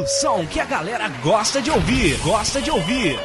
[0.00, 3.18] O som que a galera gosta de ouvir, gosta de ouvir.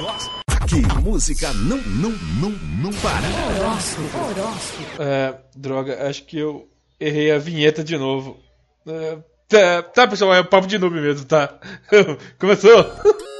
[0.59, 2.49] Aqui, música não, não, não,
[2.81, 3.65] não para.
[3.65, 5.01] Horóscopo, horóscopo.
[5.01, 6.67] É, droga, acho que eu
[6.99, 8.43] errei a vinheta de novo.
[8.85, 9.17] É,
[9.47, 11.57] tá, tá, pessoal, é papo de noob mesmo, tá?
[12.37, 12.91] Começou?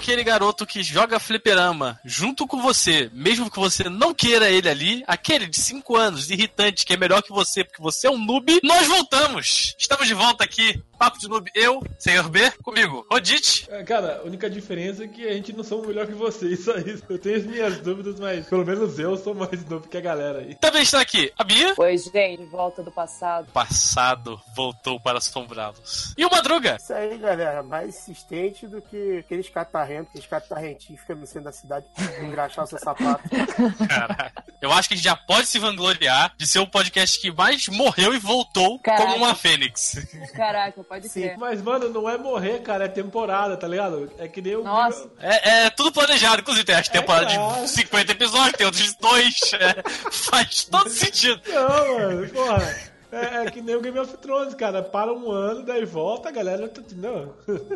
[0.00, 5.04] aquele garoto que joga fliperama junto com você, mesmo que você não queira ele ali,
[5.06, 8.60] aquele de 5 anos, irritante, que é melhor que você porque você é um noob,
[8.64, 9.74] nós voltamos!
[9.78, 14.26] Estamos de volta aqui, Papo de Noob, eu, Senhor B, comigo, Rodite, É, Cara, a
[14.26, 17.02] única diferença é que a gente não somos melhor que vocês, só isso.
[17.08, 20.40] Eu tenho as minhas dúvidas, mas pelo menos eu sou mais noob que a galera
[20.40, 20.54] aí.
[20.56, 23.50] também está aqui a Bia, Oi, gente, volta do passado.
[23.50, 29.48] passado voltou para assombrá-los, e o Madruga, Isso aí, galera, mais insistente do que aqueles
[29.48, 31.86] catarrentos, aqueles catarrentinhos que ficam no centro da cidade
[32.22, 33.22] engraxar o seu sapato.
[33.88, 34.32] Caralho.
[34.60, 37.66] Eu acho que a gente já pode se vangloriar de ser o podcast que mais
[37.68, 39.04] morreu e voltou Caraca.
[39.04, 40.06] como uma fênix.
[40.34, 41.20] Caraca, pode Sim.
[41.20, 41.38] ser.
[41.38, 44.10] Mas, mano, não é morrer, cara, é temporada, tá ligado?
[44.18, 44.64] É que nem o.
[44.64, 45.08] Nossa.
[45.20, 47.62] É, é tudo planejado, inclusive tem as temporadas claro.
[47.62, 49.34] de 50 episódios, tem outros de dois.
[49.54, 51.40] é, faz todo sentido.
[51.48, 52.90] Não, mano, porra.
[53.12, 54.82] É, é que nem o Game of Thrones, cara.
[54.82, 56.68] Para um ano, daí volta, a galera.
[56.68, 57.34] tá- Não.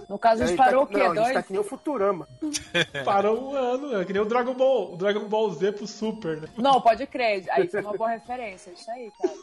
[0.09, 0.99] No caso, a A gente gente parou o tá, quê?
[0.99, 1.35] não, a gente Dois?
[1.35, 2.29] tá que nem o Futurama.
[3.05, 4.95] Parou um ano, é que nem o Dragon Ball.
[4.95, 6.49] O Dragon Ball Z pro Super, né?
[6.57, 7.45] Não, pode crer.
[7.51, 8.71] Aí foi uma boa referência.
[8.71, 9.35] Isso aí, cara.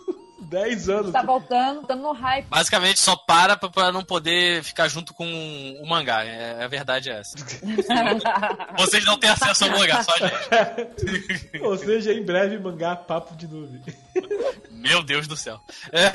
[0.42, 1.12] 10 anos.
[1.12, 2.48] Tá voltando, estamos no hype.
[2.48, 6.24] Basicamente só para pra, não poder ficar junto com o mangá.
[6.24, 7.36] É, a verdade é essa.
[8.78, 11.62] Vocês não têm acesso ao mangá, só a gente.
[11.62, 13.82] Ou seja, em breve, mangá Papo de Nuvem.
[14.70, 15.60] Meu Deus do céu.
[15.92, 16.12] É.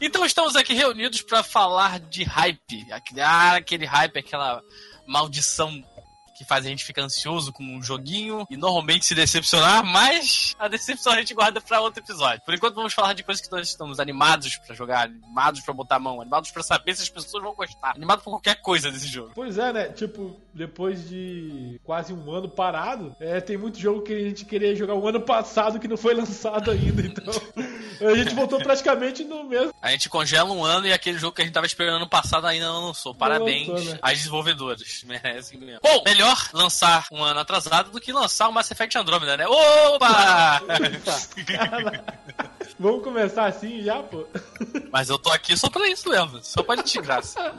[0.00, 2.86] Então estamos aqui reunidos para falar de hype.
[3.20, 4.62] Ah, aquele hype, aquela
[5.06, 5.82] maldição
[6.38, 10.68] que faz a gente ficar ansioso com um joguinho e normalmente se decepcionar, mas a
[10.68, 12.40] decepção a gente guarda para outro episódio.
[12.44, 15.96] Por enquanto vamos falar de coisas que nós estamos animados para jogar, animados para botar
[15.96, 19.08] a mão, animados para saber se as pessoas vão gostar, animados por qualquer coisa desse
[19.08, 19.32] jogo.
[19.34, 19.88] Pois é, né?
[19.88, 24.76] Tipo, depois de quase um ano parado, é, tem muito jogo que a gente queria
[24.76, 27.02] jogar o ano passado que não foi lançado ainda.
[27.02, 27.34] Então,
[28.08, 29.74] a gente voltou praticamente no mesmo.
[29.82, 32.46] A gente congela um ano e aquele jogo que a gente tava esperando ano passado
[32.46, 33.14] ainda não lançou.
[33.14, 33.98] Parabéns lançou, né?
[34.00, 35.02] às desenvolvedoras.
[35.06, 35.80] Merecem mesmo.
[35.82, 39.46] Bom, melhor lançar um ano atrasado do que lançar o Mass Effect Andromeda, né?
[39.46, 40.60] Opa!
[42.78, 44.24] Vamos começar assim já, pô?
[44.92, 46.38] Mas eu tô aqui só pra isso mesmo.
[46.42, 47.52] Só pra de graça.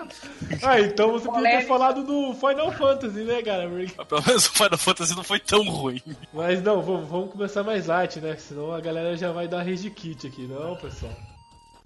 [0.64, 3.68] Ah, então você podia ter falado do Final Fantasy, né, cara?
[3.68, 6.02] Porque- Mas pelo menos o Final Fantasy não foi tão ruim.
[6.34, 8.36] Mas não, vamos, vamos começar mais light, né?
[8.38, 10.48] Senão a galera já vai dar rage kit aqui.
[10.48, 11.12] Não, pessoal.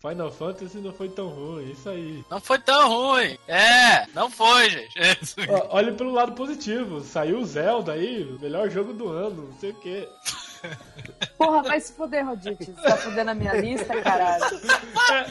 [0.06, 2.26] Final Fantasy não foi tão ruim, isso aí.
[2.30, 3.38] Não foi tão ruim.
[3.48, 4.94] É, não foi, gente.
[5.48, 5.52] É.
[5.52, 7.00] Ó, olha pelo lado positivo.
[7.02, 10.10] Saiu o Zelda aí, melhor jogo do ano, não sei o quê.
[11.38, 12.66] Porra, vai se fuder, Rodite.
[12.66, 14.44] Você tá fudendo a minha lista, caralho.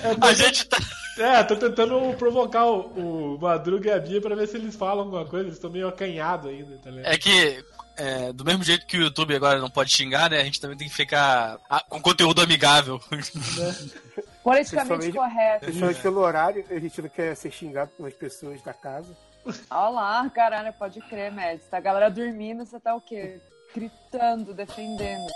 [0.03, 0.79] É, tô, A gente tá.
[1.19, 5.05] é, tô tentando provocar o, o Madruga e a Bia pra ver se eles falam
[5.05, 5.47] alguma coisa.
[5.47, 7.13] Eles estão meio acanhados ainda, tá ligado?
[7.13, 7.65] É que.
[7.97, 10.41] É, do mesmo jeito que o YouTube agora não pode xingar, né?
[10.41, 13.01] A gente também tem que ficar ah, com conteúdo amigável.
[14.43, 15.67] Politicamente correto.
[15.67, 19.17] Principalmente pelo horário, a gente não quer ser xingado pelas pessoas da casa.
[19.71, 21.69] Olha lá, caralho, pode crer, Médici.
[21.69, 23.41] Tá a galera dormindo, você tá o quê?
[23.75, 25.27] Gritando, defendendo.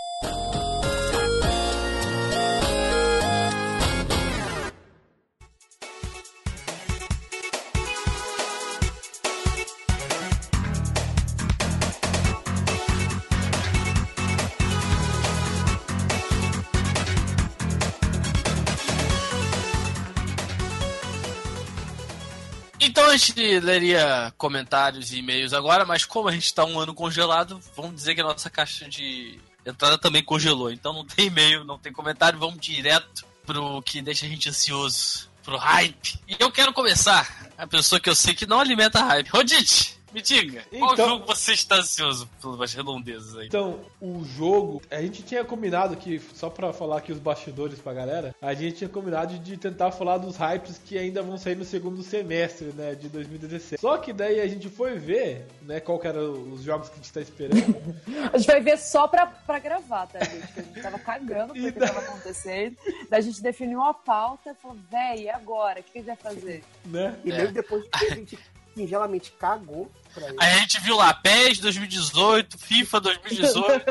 [23.07, 27.59] A gente leria comentários e e-mails agora, mas como a gente tá um ano congelado,
[27.75, 30.71] vamos dizer que a nossa caixa de entrada também congelou.
[30.71, 35.29] Então não tem e-mail, não tem comentário, vamos direto pro que deixa a gente ansioso,
[35.41, 36.19] pro hype.
[36.27, 39.29] E eu quero começar, a pessoa que eu sei que não alimenta hype.
[39.29, 43.47] Rodite, me diga, qual Então- jogo você está ansioso pelas redondezas aí?
[43.47, 47.93] Então, o jogo, a gente tinha combinado aqui, só pra falar aqui os bastidores pra
[47.93, 51.65] galera, a gente tinha combinado de tentar falar dos hypes que ainda vão sair no
[51.65, 53.79] segundo semestre, né, de 2016.
[53.81, 56.97] Só que daí a gente foi ver, né, qual que eram os jogos que a
[56.97, 57.57] gente tá esperando.
[58.33, 60.45] A gente vai ver só pra, pra gravar, tá, gente?
[60.47, 62.75] Porque a gente tava cagando pro que tava acontecendo.
[63.09, 65.79] Daí a gente definiu uma pauta e falou, véi, e agora?
[65.79, 66.63] O que a gente vai fazer?
[66.85, 67.17] né?
[67.23, 67.37] E É.
[67.37, 68.37] mesmo depois que a gente
[68.77, 70.37] singelamente cagou pra ele.
[70.39, 73.85] Aí a gente viu lá PES 2018, FIFA 2018.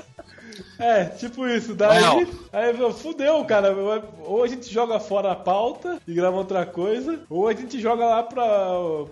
[0.78, 1.74] É, tipo isso.
[1.74, 2.26] Daí, Não.
[2.52, 3.74] aí fudeu, cara.
[4.24, 8.04] Ou a gente joga fora a pauta e grava outra coisa, ou a gente joga
[8.06, 8.44] lá pra,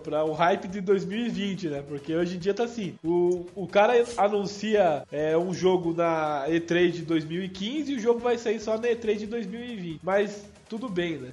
[0.02, 1.84] pra o hype de 2020, né?
[1.86, 6.90] Porque hoje em dia tá assim: o, o cara anuncia é, um jogo na E3
[6.90, 10.00] de 2015 e o jogo vai sair só na E3 de 2020.
[10.02, 11.32] Mas tudo bem, né?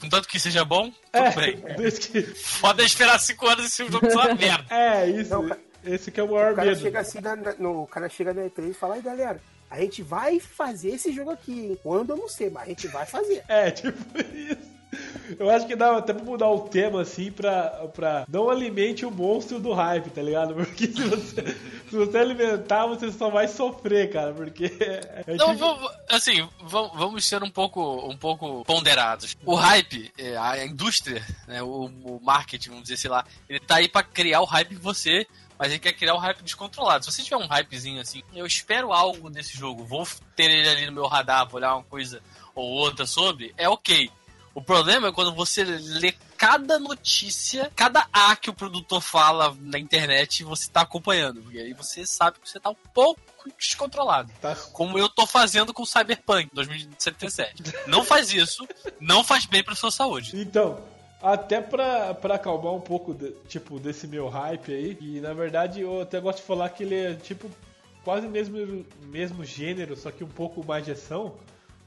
[0.00, 1.56] Contanto que seja bom, tudo É, bem.
[1.76, 2.22] desde que.
[2.22, 4.64] Foda esperar 5 anos e se o jogo for uma merda.
[4.74, 5.30] É, isso.
[5.30, 6.80] Não, esse que é o maior O cara medo.
[6.80, 9.40] chega assim na- no, o cara chega na E3 e fala, aí galera,
[9.70, 11.78] a gente vai fazer esse jogo aqui, hein?
[11.82, 13.42] Quando eu não sei, mas a gente vai fazer.
[13.48, 13.96] É, tipo
[14.34, 14.79] isso.
[15.38, 19.10] Eu acho que dá até pra mudar o tema assim pra, pra não alimente o
[19.10, 20.54] monstro do hype, tá ligado?
[20.54, 21.56] Porque se você,
[21.88, 24.32] se você alimentar, você só vai sofrer, cara.
[24.32, 24.64] Porque.
[24.80, 29.36] É Então, tipo- vamos, assim, vamos, vamos ser um pouco, um pouco ponderados.
[29.44, 33.76] O hype, é, a indústria, né, o, o marketing, vamos dizer, sei lá, ele tá
[33.76, 35.26] aí pra criar o hype em você,
[35.58, 37.04] mas ele quer criar um hype descontrolado.
[37.04, 40.86] Se você tiver um hypezinho assim, eu espero algo desse jogo, vou ter ele ali
[40.86, 42.20] no meu radar, vou olhar uma coisa
[42.54, 44.10] ou outra sobre, é ok.
[44.54, 49.78] O problema é quando você lê cada notícia, cada A que o produtor fala na
[49.78, 51.40] internet e você tá acompanhando.
[51.42, 53.20] Porque aí você sabe que você tá um pouco
[53.58, 57.62] descontrolado Tá- como eu tô fazendo com o Cyberpunk 2077.
[57.86, 58.66] Não faz isso,
[59.00, 60.36] não faz bem pra sua saúde.
[60.40, 60.80] Então,
[61.22, 65.80] até pra, pra acalmar um pouco, de- tipo, desse meu hype aí, e na verdade
[65.80, 67.50] eu até gosto de falar que ele é, tipo,
[68.04, 71.34] quase mesmo mesmo gênero, só que um pouco mais de ação.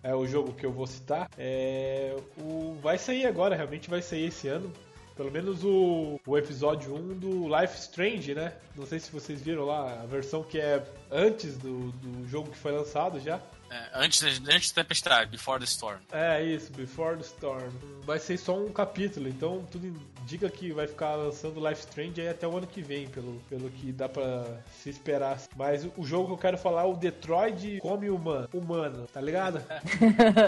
[0.04, 1.30] É o jogo que eu vou citar.
[1.38, 4.72] É, o, vai sair agora, realmente vai sair esse ano.
[5.16, 8.54] Pelo menos o, o episódio 1 do Life Strange, né?
[8.76, 12.58] Não sei se vocês viram lá a versão que é antes do, do jogo que
[12.58, 13.40] foi lançado já.
[13.70, 16.00] É, antes, antes da tempestade, Before the Storm.
[16.12, 17.72] É isso, Before the Storm.
[18.04, 22.30] Vai ser só um capítulo, então tudo indica que vai ficar lançando Life Strange aí
[22.30, 24.46] até o ano que vem, pelo, pelo que dá pra
[24.82, 25.40] se esperar.
[25.56, 29.62] Mas o, jogo que eu quero falar é o Detroit Come Humano, humano tá ligado?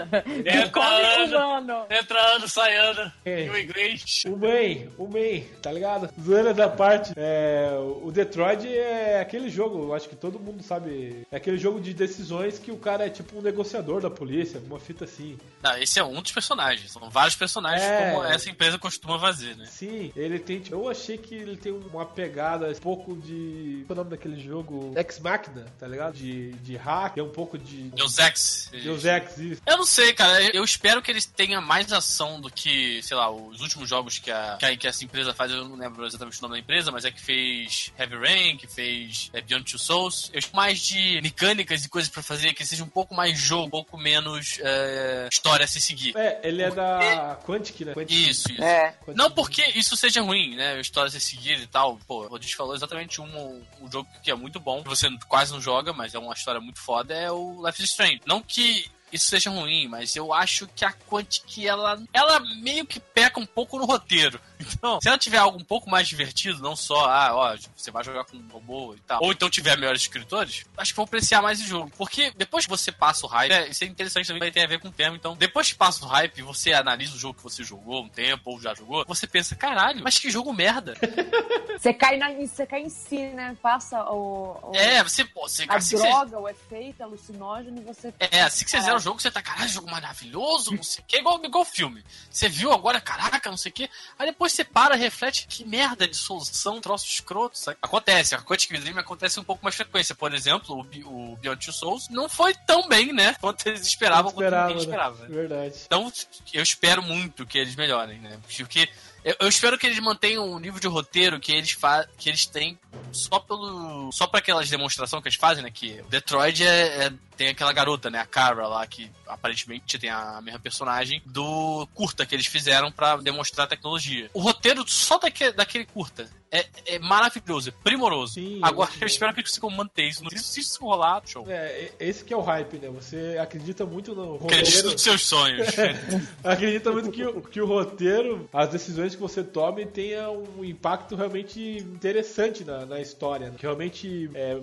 [0.72, 1.86] Come humano.
[1.90, 3.48] entrando, saindo, É.
[3.50, 4.22] o inglês.
[4.26, 6.08] O Man, o Man, tá ligado?
[6.20, 7.12] Zoeira da parte.
[7.16, 7.70] É,
[8.02, 11.26] o Detroit é aquele jogo, eu acho que todo mundo sabe.
[11.30, 14.78] É aquele jogo de decisões que o cara é tipo um negociador da polícia, uma
[14.78, 15.36] fita assim.
[15.62, 16.90] Não, esse é um dos personagens.
[16.92, 18.10] São vários personagens É.
[18.12, 19.65] como essa empresa costuma fazer, né?
[19.66, 20.60] Sim, ele tem.
[20.60, 23.84] tipo, Eu achei que ele tem uma pegada um pouco de.
[23.86, 24.92] Qual é o nome daquele jogo?
[24.96, 26.14] Ex Machina, tá ligado?
[26.14, 27.84] De, de hack, tem um pouco de.
[27.90, 28.70] Deus Ex.
[28.82, 29.62] Deus Ex, isso.
[29.66, 30.42] Eu não sei, cara.
[30.54, 34.30] Eu espero que eles tenham mais ação do que, sei lá, os últimos jogos que,
[34.30, 35.50] a, que, a- que essa empresa faz.
[35.52, 38.66] Eu não lembro exatamente o nome da empresa, mas é que fez Heavy Rain, que
[38.66, 40.30] fez é, Beyond Two Souls.
[40.32, 43.66] Eu espero mais de mecânicas e coisas pra fazer que seja um pouco mais jogo,
[43.66, 46.16] um pouco menos é, história a se seguir.
[46.16, 47.92] É, ele é da Quantic, né?
[47.94, 48.16] Quantic.
[48.30, 48.62] Isso, isso.
[48.62, 48.92] É.
[49.04, 49.16] Quantic.
[49.16, 50.80] Não porque isso seja ruim, né?
[50.80, 51.98] História a ser seguida e tal.
[52.06, 54.82] Pô, o Rodrigo falou exatamente um, um jogo que é muito bom.
[54.82, 57.14] que Você quase não joga, mas é uma história muito foda.
[57.14, 58.20] É o Life is Strange.
[58.26, 62.98] Não que isso seja ruim, mas eu acho que a Quantic, ela, ela meio que
[63.00, 64.40] peca um pouco no roteiro.
[64.76, 68.02] Então, se ela tiver algo um pouco mais divertido, não só, ah, ó, você vai
[68.02, 71.40] jogar com um robô e tal, ou então tiver melhores escritores, acho que vão apreciar
[71.42, 71.92] mais o jogo.
[71.96, 74.80] Porque depois que você passa o hype, é, isso é interessante também, tem a ver
[74.80, 75.14] com o tema.
[75.14, 78.50] Então, depois que passa o hype, você analisa o jogo que você jogou um tempo,
[78.50, 80.94] ou já jogou, você pensa, caralho, mas que jogo merda.
[81.76, 83.54] Você cai, na, você cai em si, né?
[83.62, 87.84] Passa o, o- é, você, você, a assim que você droga, o efeito alucinógeno e
[87.84, 88.14] você.
[88.18, 91.06] É, assim que você zera o jogo, você tá, caralho, jogo maravilhoso, não sei o
[91.06, 92.04] que, igual, igual filme.
[92.30, 93.90] Você viu agora, caraca, não sei o que.
[94.18, 97.78] Aí depois você para, reflete, que merda de solução, troço escroto, sabe?
[97.80, 100.14] Acontece, a Quantic Dream acontece um pouco mais frequência.
[100.14, 103.34] Por exemplo, o, o Beyond Two Souls não foi tão bem, né?
[103.40, 104.82] Quanto eles esperavam, quanto Esperava, ninguém né?
[104.82, 105.26] esperava.
[105.26, 105.74] Verdade.
[105.86, 106.12] Então,
[106.52, 108.38] eu espero muito que eles melhorem, né?
[108.42, 108.88] Porque
[109.26, 111.76] eu, eu espero que eles mantenham o nível de roteiro que eles,
[112.16, 112.78] que eles têm
[113.10, 114.10] só pelo.
[114.12, 115.70] Só pra aquelas demonstrações que eles fazem, né?
[115.70, 118.20] Que Detroit é, é- tem aquela garota, né?
[118.20, 123.16] A Kara lá, que aparentemente tem a mesma personagem do curta que eles fizeram pra
[123.16, 124.30] demonstrar a tecnologia.
[124.32, 128.34] O roteiro só daque, daquele curta é, é maravilhoso, é primoroso.
[128.34, 130.22] Sim, Agora é eu espero que eles consigam manter isso.
[130.38, 131.44] Se isso rolar, show.
[131.48, 132.88] É, e- esse que é o hype, né?
[132.90, 134.92] Você acredita muito no Acredito roteiro.
[134.92, 135.68] nos seus sonhos.
[136.44, 141.16] Acredita muito que, o- que o roteiro, as decisões que você tome tenha um impacto
[141.16, 143.50] realmente interessante na, na história.
[143.50, 143.56] né?
[143.56, 144.58] Que realmente é,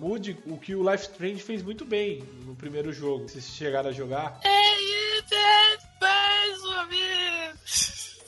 [0.00, 3.28] mude o que o Life Strange fez muito bem no primeiro jogo.
[3.28, 4.40] Se chegaram a jogar.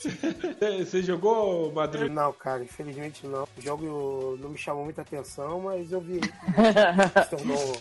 [0.85, 2.09] Você jogou, Madru?
[2.09, 3.43] Não, cara, infelizmente não.
[3.57, 6.27] O jogo não me chamou muita atenção, mas eu vi que
[7.23, 7.77] se tornou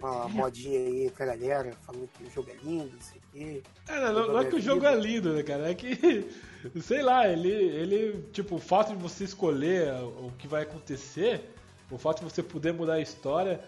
[0.00, 3.22] uma modinha aí entre a galera, falando que o jogo é lindo, não sei o
[3.32, 3.62] quê.
[3.88, 5.70] É, não, não- não é que o jogo é lindo, né, cara?
[5.70, 6.28] É que,
[6.82, 11.50] sei lá, ele, ele, tipo, o fato de você escolher o que vai acontecer,
[11.90, 13.60] o fato de você poder mudar a história,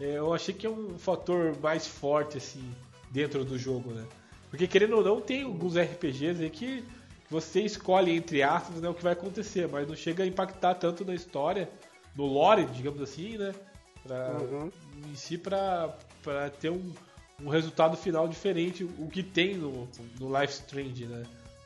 [0.00, 2.62] é, eu achei que é um fator mais forte, assim,
[3.10, 4.04] dentro do jogo, né?
[4.48, 6.84] Porque querendo ou não, tem alguns RPGs aí que
[7.32, 11.02] você escolhe, entre aspas, né, o que vai acontecer, mas não chega a impactar tanto
[11.04, 11.68] na história,
[12.14, 13.52] no lore, digamos assim, né?
[14.02, 14.70] Pra, Uhum.
[15.10, 16.92] Em si, pra, pra ter um,
[17.42, 19.88] um resultado final diferente, o que tem no,
[20.20, 21.22] no Life Strange, né?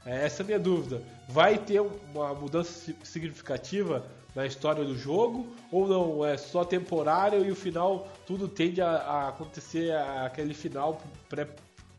[0.06, 1.02] É essa é a minha dúvida.
[1.28, 4.06] Vai ter uma mudança si- significativa
[4.36, 6.24] na história do jogo ou não?
[6.24, 11.48] É só temporário e o final tudo tende a, a acontecer a- aquele final pré-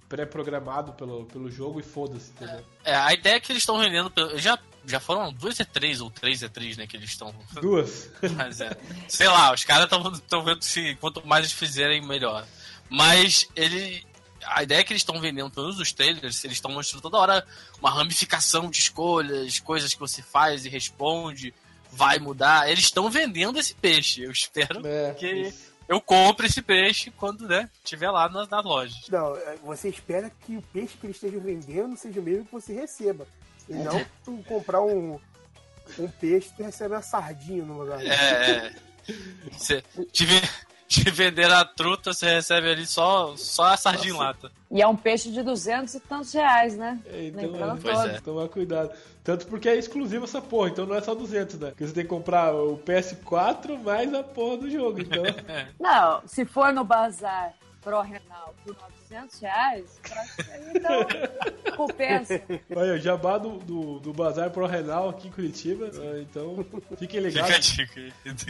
[0.08, 2.64] pré-programado pelo, pelo jogo e foda-se, entendeu?
[2.84, 4.12] É, a ideia é que eles estão vendendo.
[4.38, 6.88] Já, já foram duas E3 ou três E3, né?
[6.88, 7.34] Que eles estão.
[7.62, 8.10] Duas.
[8.36, 8.76] Mas é.
[9.08, 12.46] Sei lá, os caras estão vendo se quanto mais eles fizerem, melhor.
[12.90, 14.06] Mas ele.
[14.46, 17.18] A ideia é que eles estão vendendo, pelo menos os trailers, eles estão mostrando toda
[17.18, 17.46] hora
[17.82, 21.54] uma ramificação de escolhas, coisas que você faz e responde,
[21.92, 22.70] vai mudar.
[22.70, 24.24] Eles estão vendendo esse peixe.
[24.24, 25.76] Eu espero É, que isso.
[25.88, 28.96] Eu compre esse peixe quando né, tiver lá na, na loja.
[29.10, 32.52] Não, é, você espera que o peixe que eles estejam vendendo seja o mesmo que
[32.52, 33.28] você receba.
[33.70, 35.20] E não tu comprar um,
[36.00, 38.00] um peixe e tu recebe uma sardinha no lugar.
[38.06, 38.12] É.
[38.12, 38.74] é.
[39.58, 39.84] Cê-
[40.88, 44.52] te, ve- te vender a truta, você recebe ali só, só a sardinha lata.
[44.72, 47.00] E é um peixe de 200 e tantos reais, né?
[47.06, 48.12] É, Então, Lembrando Pois todos.
[48.16, 48.20] é.
[48.22, 48.92] tomar cuidado.
[49.24, 51.70] Tanto porque é exclusivo essa porra, então não é só 200, né?
[51.70, 55.24] Porque você tem que comprar o PS4 mais a porra do jogo, então...
[55.80, 58.76] Não, se for no bazar Pro Renal por
[59.10, 60.00] 900 reais,
[60.76, 62.42] então compensa.
[62.76, 66.66] Olha, o jabá do, do, do Bazar Pro Renal aqui em Curitiba, ah, então
[66.98, 67.78] fiquem ligados,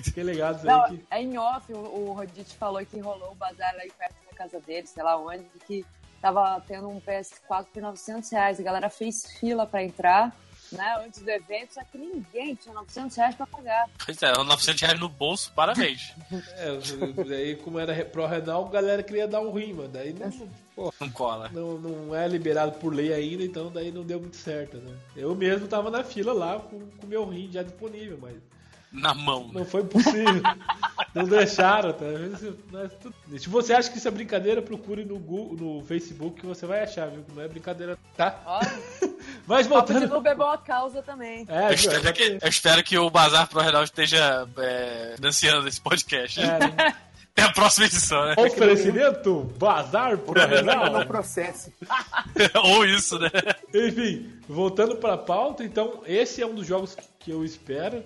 [0.04, 1.06] fiquem ligados Não, aí que...
[1.12, 4.60] é em off, o, o Rodite falou que rolou o bazar lá perto da casa
[4.60, 5.86] dele, sei lá onde, que
[6.22, 8.60] tava tendo um PS4 por 900 reais.
[8.60, 10.36] A galera fez fila pra entrar,
[10.72, 13.90] né, antes do evento, só que ninguém tinha 900 reais pra pagar.
[14.06, 16.14] Pois é, 900 reais no bolso, parabéns.
[16.58, 20.30] É, daí como era Pro Renal, a galera queria dar um rim, mano, daí não,
[20.76, 21.50] pô, Não cola.
[21.54, 24.96] não, não é liberado por lei ainda, então daí não deu muito certo, né?
[25.16, 28.36] Eu mesmo tava na fila lá com o meu rim já disponível, mas
[28.98, 29.50] Na mão.
[29.54, 30.42] não foi possível.
[31.14, 32.06] não deixaram, tá?
[33.38, 36.84] Se você acha que isso é brincadeira, procure no, Google, no Facebook que você vai
[36.84, 37.24] achar, viu?
[37.24, 38.42] Que não é brincadeira, tá?
[38.46, 38.60] Ó,
[39.46, 40.08] Mas voltando.
[40.08, 41.46] não bebeu a causa também.
[41.48, 45.80] É, Eu espero, que, eu espero que o Bazar Pro Renal esteja é, financiando esse
[45.80, 46.40] podcast.
[46.42, 46.58] É,
[47.38, 48.34] Até a próxima edição, né?
[48.36, 50.92] oferecimento, bazar pro Não, Renal.
[50.92, 51.72] não processe.
[52.64, 53.30] Ou isso, né?
[53.72, 58.04] Enfim, voltando pra pauta, então esse é um dos jogos que eu espero,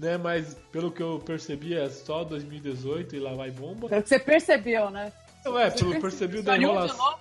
[0.00, 0.16] né?
[0.16, 3.88] Mas pelo que eu percebi é só 2018 e lá vai bomba.
[3.88, 5.12] Pelo que você percebeu, né?
[5.44, 7.18] Não é, pelo percebi da de enrolação.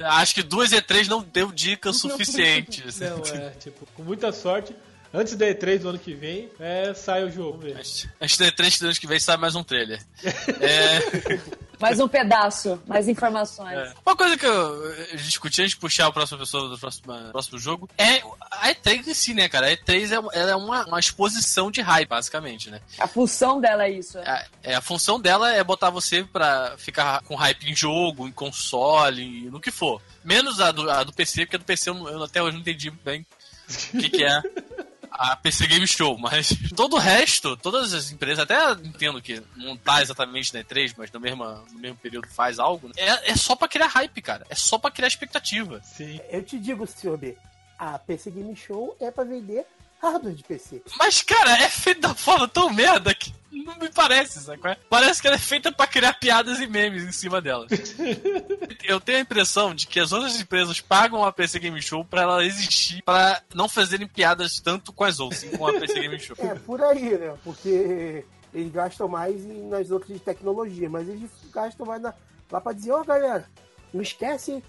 [0.00, 2.98] Acho que duas E3 não deu dicas suficientes.
[2.98, 4.74] Não, é, tipo, com muita sorte,
[5.14, 7.58] antes da E3 do ano que vem, é, sai o jogo.
[7.58, 8.08] Vamos ver.
[8.20, 10.00] Antes da E3 do ano que vem sai mais um trailer.
[10.60, 11.40] É,
[11.78, 13.76] Mais um pedaço, mais informações.
[13.76, 13.92] é.
[14.04, 17.58] Uma coisa que eu eh, discuti antes de puxar a próxima pessoa do próximo, próximo
[17.58, 19.66] jogo é a E3 em si, né, cara?
[19.66, 22.80] A E3 é, ela é uma, uma exposição de hype, basicamente, né?
[22.98, 24.18] A função dela é isso.
[24.18, 28.32] A, é, a função dela é botar você pra ficar com hype em jogo, em
[28.32, 30.00] console, no que for.
[30.24, 32.60] Menos a do, a do PC, porque a do PC eu, eu até hoje não
[32.60, 33.26] entendi bem
[33.94, 34.42] o que, que é
[35.18, 39.76] a PC Game Show, mas todo o resto, todas as empresas, até entendo que não
[39.76, 42.94] tá exatamente na E3, mas no mesmo, no mesmo período faz algo, né?
[42.96, 44.46] é, é só pra criar hype, cara.
[44.48, 45.80] É só pra criar expectativa.
[45.82, 46.20] Sim.
[46.30, 47.36] Eu te digo, senhor B,
[47.78, 49.66] a PC Game Show é pra vender
[50.00, 50.82] hardware de PC.
[50.98, 54.60] Mas, cara, é feito da forma tão merda que não me parece, sabe?
[54.68, 54.76] é?
[54.88, 57.66] Parece que ela é feita pra criar piadas e memes em cima dela.
[58.84, 62.22] Eu tenho a impressão de que as outras empresas pagam a PC Game Show pra
[62.22, 66.18] ela existir, pra não fazerem piadas tanto com as outras, sim, com a PC Game
[66.20, 66.36] Show.
[66.38, 67.34] É por aí, né?
[67.42, 68.24] Porque
[68.54, 72.14] eles gastam mais nas outras de tecnologia, mas eles gastam mais na-
[72.50, 73.48] lá pra dizer, ó galera,
[73.92, 74.62] não esquece.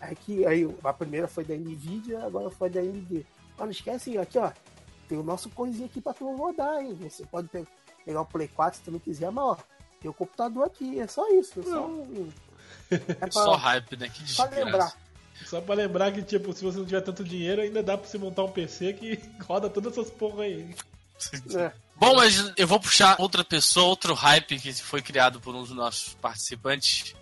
[0.00, 3.24] Aí, que, aí a primeira foi da Nvidia, agora foi da AMD.
[3.58, 4.50] Ó, não esquece, aqui ó,
[5.08, 6.96] tem o nosso coisinha aqui pra tu rodar, hein?
[7.02, 7.66] Você pode pe-
[8.04, 9.56] pegar o Play 4 se tu não quiser, mas ó,
[10.00, 11.60] tem o computador aqui, é só isso.
[11.60, 11.90] É só,
[12.90, 14.08] é pra, Só hype, né?
[14.08, 14.64] Que pra desgraça.
[14.64, 14.96] lembrar.
[15.46, 18.16] Só pra lembrar que, tipo, se você não tiver tanto dinheiro, ainda dá pra você
[18.18, 20.74] montar um PC que roda todas essas porra aí.
[21.56, 21.72] É.
[21.96, 25.70] Bom, mas eu vou puxar outra pessoa, outro hype que foi criado por um dos
[25.70, 27.14] nossos participantes.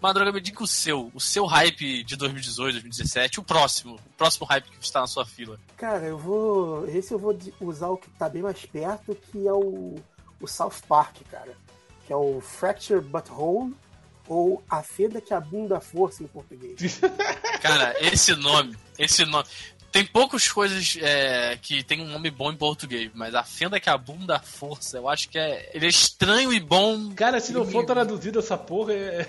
[0.00, 4.46] Madruga, me diga o seu, o seu hype de 2018, 2017, o próximo, o próximo
[4.46, 5.58] hype que está na sua fila.
[5.76, 6.86] Cara, eu vou.
[6.88, 9.96] Esse eu vou usar o que tá bem mais perto, que é o,
[10.40, 11.56] o South Park, cara.
[12.06, 13.74] Que é o Fracture Butthole,
[14.28, 17.00] ou A Fenda que Abunda a Força em português.
[17.60, 19.46] Cara, esse nome, esse nome.
[19.96, 23.88] Tem poucas coisas é, que tem um nome bom em português, mas a fenda que
[23.88, 25.70] abunda a força, eu acho que é.
[25.72, 27.14] Ele é estranho e bom.
[27.14, 27.86] Cara, se não for me...
[27.86, 29.26] traduzido essa porra, é.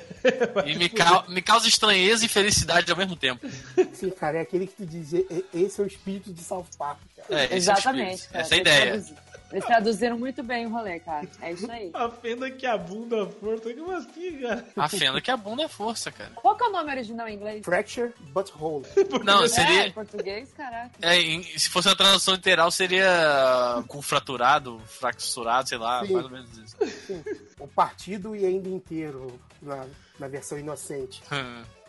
[0.65, 1.23] e me, ca...
[1.29, 3.47] me causa estranheza e felicidade ao mesmo tempo.
[3.93, 5.13] Sim, cara, é aquele que tu diz,
[5.53, 7.43] esse é o espírito de South Park, cara.
[7.43, 8.27] É, Exatamente.
[8.33, 9.05] É Essa é a ideia.
[9.51, 11.27] Eles traduziram muito bem o rolê, cara.
[11.41, 11.89] É isso aí.
[11.93, 13.73] A fenda que a força.
[13.73, 14.65] Como assim, cara?
[14.75, 16.31] A fenda que a força, cara.
[16.35, 17.63] Qual que é o nome original em inglês?
[17.63, 18.85] Fracture Butthole.
[19.23, 19.83] Não, seria...
[19.83, 20.91] É, em português, caraca.
[21.01, 26.13] É, em, se fosse uma tradução literal, seria com fraturado, fracturado, sei lá, Sim.
[26.13, 26.75] mais ou menos isso.
[27.05, 27.23] Sim.
[27.59, 29.85] O partido e ainda inteiro na,
[30.19, 31.21] na versão inocente.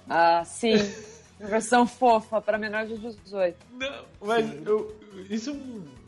[0.09, 0.77] ah, sim.
[1.40, 3.57] Versão fofa, para menor de 18.
[3.73, 4.97] Não, mas eu,
[5.30, 5.57] isso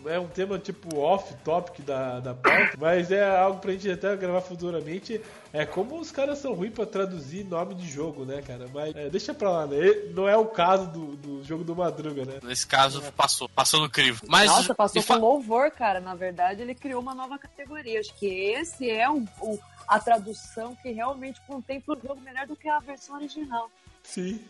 [0.06, 4.40] é um tema tipo off-topic da, da pauta, mas é algo pra gente até gravar
[4.40, 5.20] futuramente.
[5.52, 8.66] É como os caras são ruins pra traduzir nome de jogo, né, cara?
[8.72, 9.78] Mas é, deixa pra lá, né?
[10.14, 12.38] Não é o caso do, do jogo do Madruga, né?
[12.42, 14.22] Nesse caso, passou, passou no crivo.
[14.28, 16.00] Mas, Nossa, passou com louvor, cara.
[16.00, 18.00] Na verdade, ele criou uma nova categoria.
[18.00, 22.54] Acho que esse é um, um a tradução que realmente contempla o jogo melhor do
[22.54, 23.68] que a versão original.
[24.04, 24.40] Sim.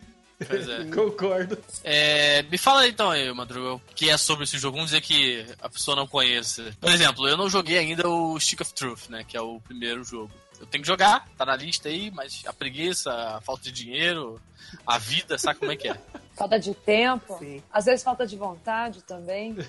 [0.47, 0.85] Pois é.
[0.93, 1.57] Concordo.
[1.83, 4.77] É, me fala então aí, Madruga, o que é sobre esse jogo.
[4.77, 6.75] Vamos dizer que a pessoa não conheça.
[6.79, 9.23] Por exemplo, eu não joguei ainda o Stick of Truth, né?
[9.27, 10.31] Que é o primeiro jogo.
[10.59, 14.39] Eu tenho que jogar, tá na lista aí, mas a preguiça, a falta de dinheiro,
[14.85, 15.97] a vida, sabe como é que é?
[16.37, 17.61] Falta de tempo, Sim.
[17.71, 19.57] às vezes falta de vontade também.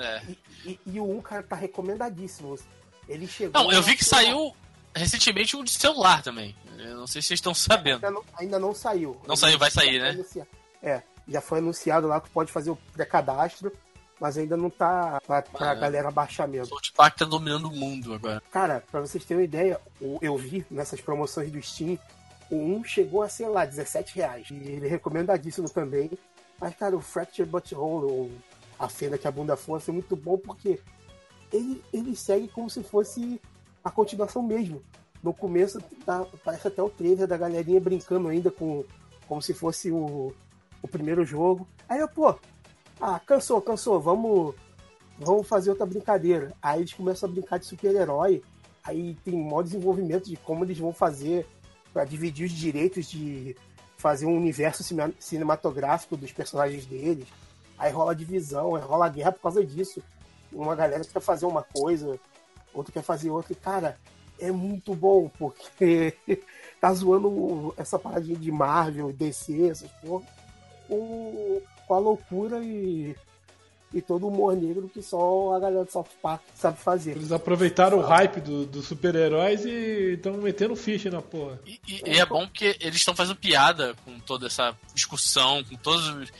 [0.00, 0.22] É.
[0.28, 2.56] E, e, e o 1, cara, tá recomendadíssimo.
[3.08, 3.60] Ele chegou.
[3.60, 4.54] Não, eu vi que saiu
[4.98, 6.54] recentemente um de celular também.
[6.78, 8.04] Eu não sei se vocês estão sabendo.
[8.04, 9.12] Ainda não, ainda não saiu.
[9.26, 10.24] Não ainda saiu, vai sair, né?
[10.82, 13.72] É, já foi anunciado lá que pode fazer o pré-cadastro,
[14.20, 16.74] mas ainda não tá pra, pra ah, galera baixar mesmo.
[16.74, 18.42] O South Park tá dominando o mundo agora.
[18.50, 19.80] Cara, pra vocês terem uma ideia,
[20.20, 21.98] eu vi nessas promoções do Steam,
[22.50, 24.48] o 1 chegou a, sei lá, 17 reais.
[24.50, 26.10] E ele é recomendadíssimo também.
[26.60, 28.30] Mas, cara, o Fracture Butthole, ou
[28.78, 30.80] a fenda que a bunda força, é muito bom porque
[31.52, 33.40] ele, ele segue como se fosse
[33.82, 34.82] a continuação mesmo.
[35.22, 38.84] No começo tá, parece até o trailer da galerinha brincando ainda com
[39.26, 40.32] como se fosse o,
[40.82, 41.66] o primeiro jogo.
[41.88, 42.34] Aí eu, pô,
[43.00, 44.54] ah, cansou, cansou, vamos,
[45.18, 46.52] vamos fazer outra brincadeira.
[46.62, 48.42] Aí eles começam a brincar de super-herói.
[48.82, 51.46] Aí tem maior desenvolvimento de como eles vão fazer
[51.92, 53.56] para dividir os direitos de
[53.96, 54.84] fazer um universo
[55.18, 57.26] cinematográfico dos personagens deles.
[57.76, 60.02] Aí rola divisão, aí rola guerra por causa disso.
[60.52, 62.18] Uma galera quer fazer uma coisa,
[62.72, 63.52] outro quer fazer outra.
[63.52, 63.98] E, cara,
[64.38, 66.14] é muito bom, porque
[66.80, 70.26] tá zoando essa paradinha de Marvel, DC, essas porra,
[70.86, 73.14] com, com a loucura e,
[73.92, 77.12] e todo o humor negro que só a galera do South Park sabe fazer.
[77.12, 81.60] Eles aproveitaram o hype dos do super-heróis e estão metendo ficha na porra.
[81.66, 85.76] E, e, e é bom porque eles estão fazendo piada com toda essa discussão, com
[85.76, 86.30] todos.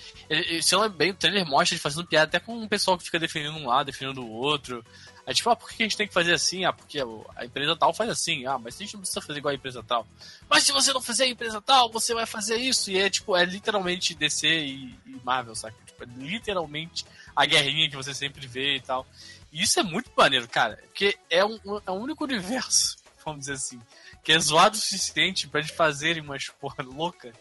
[0.62, 3.04] Se não é bem, o trailer mostra eles fazendo piada até com o pessoal que
[3.04, 4.84] fica defendendo um lado, defendendo o outro.
[5.28, 6.64] Aí tipo, ah, por que a gente tem que fazer assim?
[6.64, 6.98] Ah, porque
[7.36, 8.46] a empresa tal faz assim.
[8.46, 10.06] Ah, mas a gente não precisa fazer igual a empresa tal.
[10.48, 12.90] Mas se você não fizer a empresa tal, você vai fazer isso.
[12.90, 15.76] E é tipo, é literalmente DC e, e Marvel, sabe?
[15.86, 17.04] Tipo, é literalmente
[17.36, 19.06] a guerrinha que você sempre vê e tal.
[19.52, 20.76] E isso é muito maneiro, cara.
[20.76, 23.78] Porque é um, é um único universo, vamos dizer assim.
[24.24, 27.34] Que é zoado o suficiente para eles fazerem umas porra louca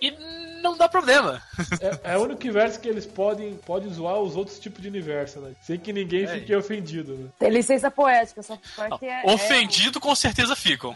[0.00, 0.10] e
[0.60, 1.42] não dá problema.
[1.80, 5.40] É, é, o único universo que eles podem, podem zoar os outros tipos de universo,
[5.40, 5.54] né?
[5.62, 6.26] Sem que ninguém é.
[6.26, 7.28] fique ofendido, né?
[7.38, 10.94] Tem licença poética, só porque é, Ofendido com certeza ficam.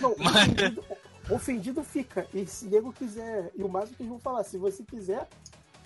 [0.00, 0.36] Não, Mas...
[0.36, 0.84] ofendido,
[1.30, 2.26] ofendido fica.
[2.32, 5.26] E se nego quiser, e o mais que eles vão falar, se você quiser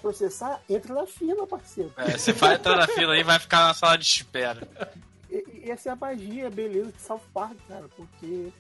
[0.01, 1.92] processar, entra na fila, parceiro.
[1.96, 4.68] É, você vai entrar na fila e vai ficar na sala de espera.
[5.31, 8.53] E, e essa é a magia, beleza de South Park, cara, porque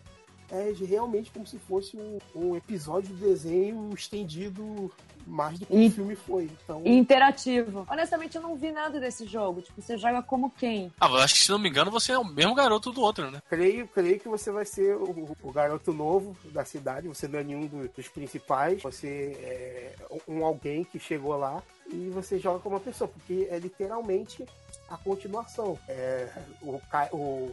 [0.52, 4.92] é realmente como se fosse um, um episódio de desenho estendido
[5.26, 6.50] mais do que o filme foi.
[6.62, 6.82] Então...
[6.84, 7.86] Interativo.
[7.90, 9.62] Honestamente, eu não vi nada desse jogo.
[9.62, 10.92] Tipo, você joga como quem?
[11.00, 13.30] Ah, eu acho que se não me engano, você é o mesmo garoto do outro,
[13.30, 13.40] né?
[13.48, 17.08] Creio, creio que você vai ser o, o garoto novo da cidade.
[17.08, 18.82] Você não é nenhum dos, dos principais.
[18.82, 19.94] Você é
[20.28, 24.44] um alguém que chegou lá e você joga como uma pessoa, porque é literalmente
[24.90, 25.78] a continuação.
[25.88, 26.28] É,
[26.60, 26.80] o,
[27.12, 27.52] o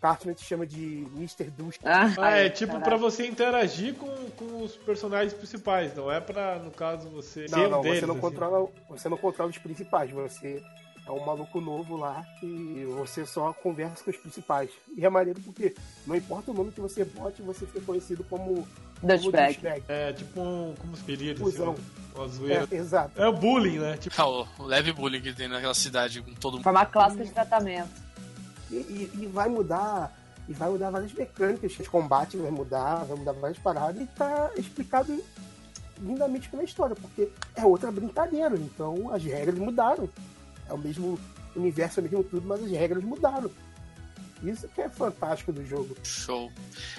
[0.00, 1.50] Cartman te chama de Mr.
[1.50, 1.78] Douche.
[1.84, 6.20] Ah, ah é tipo para pra você interagir com, com os personagens principais, não é
[6.20, 7.46] pra, no caso, você.
[7.50, 8.20] Não, não, deles, você não assim.
[8.22, 8.68] controla.
[8.88, 10.62] Você não controla os principais, você
[11.06, 14.70] é um maluco novo lá que você só conversa com os principais.
[14.96, 15.74] E é maneiro porque
[16.06, 18.66] não importa o nome que você bote, você fica conhecido como
[19.02, 19.82] Dutchbag.
[19.86, 20.74] É, tipo um.
[20.78, 21.32] Como seria?
[21.32, 21.76] Assim,
[22.14, 22.68] uma zoeira.
[22.70, 23.20] É, exato.
[23.20, 23.96] É o bullying, né?
[23.96, 24.14] Tipo...
[24.20, 26.64] Ah, o leve bullying que tem naquela cidade com todo mundo.
[26.64, 28.09] Forma clássica de tratamento.
[28.70, 30.16] E, e, vai mudar.
[30.48, 34.02] E vai mudar várias mecânicas de combate, vai mudar, vai mudar várias paradas.
[34.02, 35.22] E tá explicado
[36.00, 38.56] lindamente pela história, porque é outra brincadeira.
[38.56, 40.08] Então as regras mudaram.
[40.68, 41.18] É o mesmo
[41.54, 43.50] universo, é o mesmo tudo, mas as regras mudaram.
[44.42, 45.96] Isso que é fantástico do jogo.
[46.02, 46.50] Show.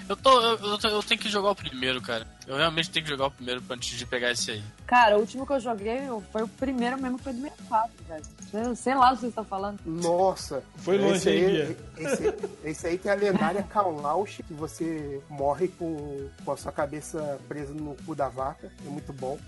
[0.08, 2.26] Eu, tô, eu, eu, eu, tenho que jogar o primeiro, cara.
[2.46, 4.62] Eu realmente tenho que jogar o primeiro antes de pegar esse aí.
[4.86, 6.00] Cara, o último que eu joguei
[6.30, 8.76] foi o primeiro mesmo, foi do 64, velho.
[8.76, 9.80] Sei lá o que vocês estão falando.
[9.84, 10.62] Nossa.
[10.76, 16.28] Foi longe, esse aí, esse, esse, aí tem a lendária Kaulausch, que você morre com,
[16.44, 18.70] com a sua cabeça presa no cu da vaca.
[18.84, 19.38] É muito bom.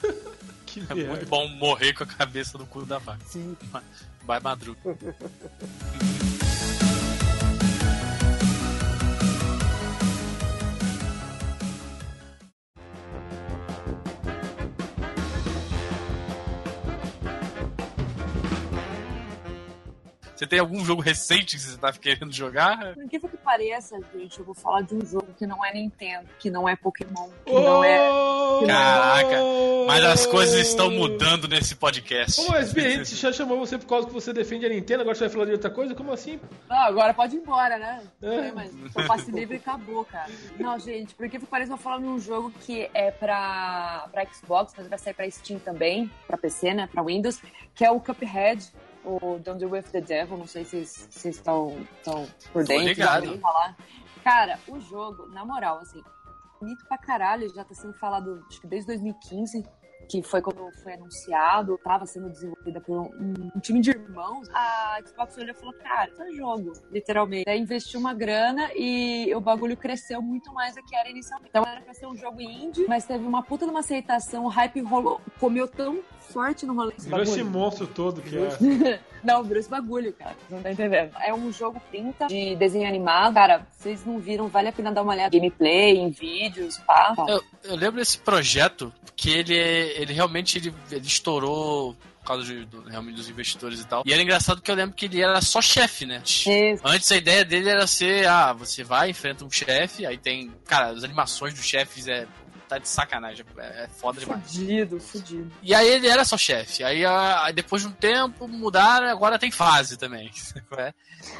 [0.66, 3.24] que é muito bom morrer com a cabeça no cu da vaca.
[3.26, 3.56] Sim.
[4.24, 4.78] Vai madruga.
[20.44, 22.92] Você tem algum jogo recente que você tá querendo jogar?
[22.92, 26.28] Por que que pareça, gente, eu vou falar de um jogo que não é Nintendo,
[26.38, 27.60] que não é Pokémon, que oh!
[27.60, 27.98] não é.
[28.60, 29.86] Que Caraca, não...
[29.86, 32.36] mas as coisas estão mudando nesse podcast.
[32.36, 35.14] Como SB, a gente já chamou você por causa que você defende a Nintendo, agora
[35.14, 35.94] você vai falar de outra coisa?
[35.94, 36.38] Como assim?
[36.68, 38.02] Não, agora pode ir embora, né?
[38.20, 38.52] É.
[38.52, 40.30] Mas o passe livre acabou, cara.
[40.58, 44.08] Não, gente, por que que pareça eu vou falar de um jogo que é pra,
[44.12, 46.86] pra Xbox, mas vai sair pra Steam também, pra PC, né?
[46.92, 47.40] Pra Windows,
[47.74, 48.70] que é o Cuphead
[49.04, 51.76] o Don't Do With The Devil, não sei se vocês estão
[52.52, 53.04] por dentro.
[53.40, 53.76] Falar.
[54.22, 56.02] Cara, o jogo, na moral, assim,
[56.60, 59.64] bonito pra caralho, já tá sendo falado, acho que desde 2015
[60.04, 64.98] que foi quando foi anunciado, estava sendo desenvolvida por um, um, time de irmãos, a
[65.06, 67.48] Xbox olhou e falou, cara, isso é jogo, literalmente.
[67.48, 71.50] Aí investiu uma grana e o bagulho cresceu muito mais do que era inicialmente.
[71.50, 74.48] Então era pra ser um jogo indie, mas teve uma puta de uma aceitação, o
[74.48, 76.94] hype rolou, comeu tão forte no rolê.
[76.98, 79.00] Virou esse monstro todo que é.
[79.22, 80.36] não, virou esse bagulho, cara.
[80.50, 81.12] Não tá entendendo.
[81.20, 83.34] É um jogo 30 de desenho animado.
[83.34, 85.30] Cara, vocês não viram, vale a pena dar uma olhada.
[85.30, 87.14] Gameplay, em vídeos, pá.
[87.28, 89.54] Eu, eu lembro desse projeto que ele,
[89.94, 94.02] ele realmente ele, ele estourou por causa de, do, realmente dos investidores e tal.
[94.06, 96.22] E era engraçado que eu lembro que ele era só chefe, né?
[96.24, 96.82] Isso.
[96.82, 100.88] Antes a ideia dele era ser, ah, você vai, enfrenta um chefe, aí tem, cara,
[100.88, 102.26] as animações dos chefes é
[102.74, 103.44] tá de sacanagem.
[103.58, 104.42] É, é foda demais.
[104.42, 105.52] Fudido, fudido.
[105.62, 106.82] E aí ele era só chefe.
[106.84, 110.30] Aí, aí, depois de um tempo mudaram, agora tem fase também.
[110.76, 110.92] É.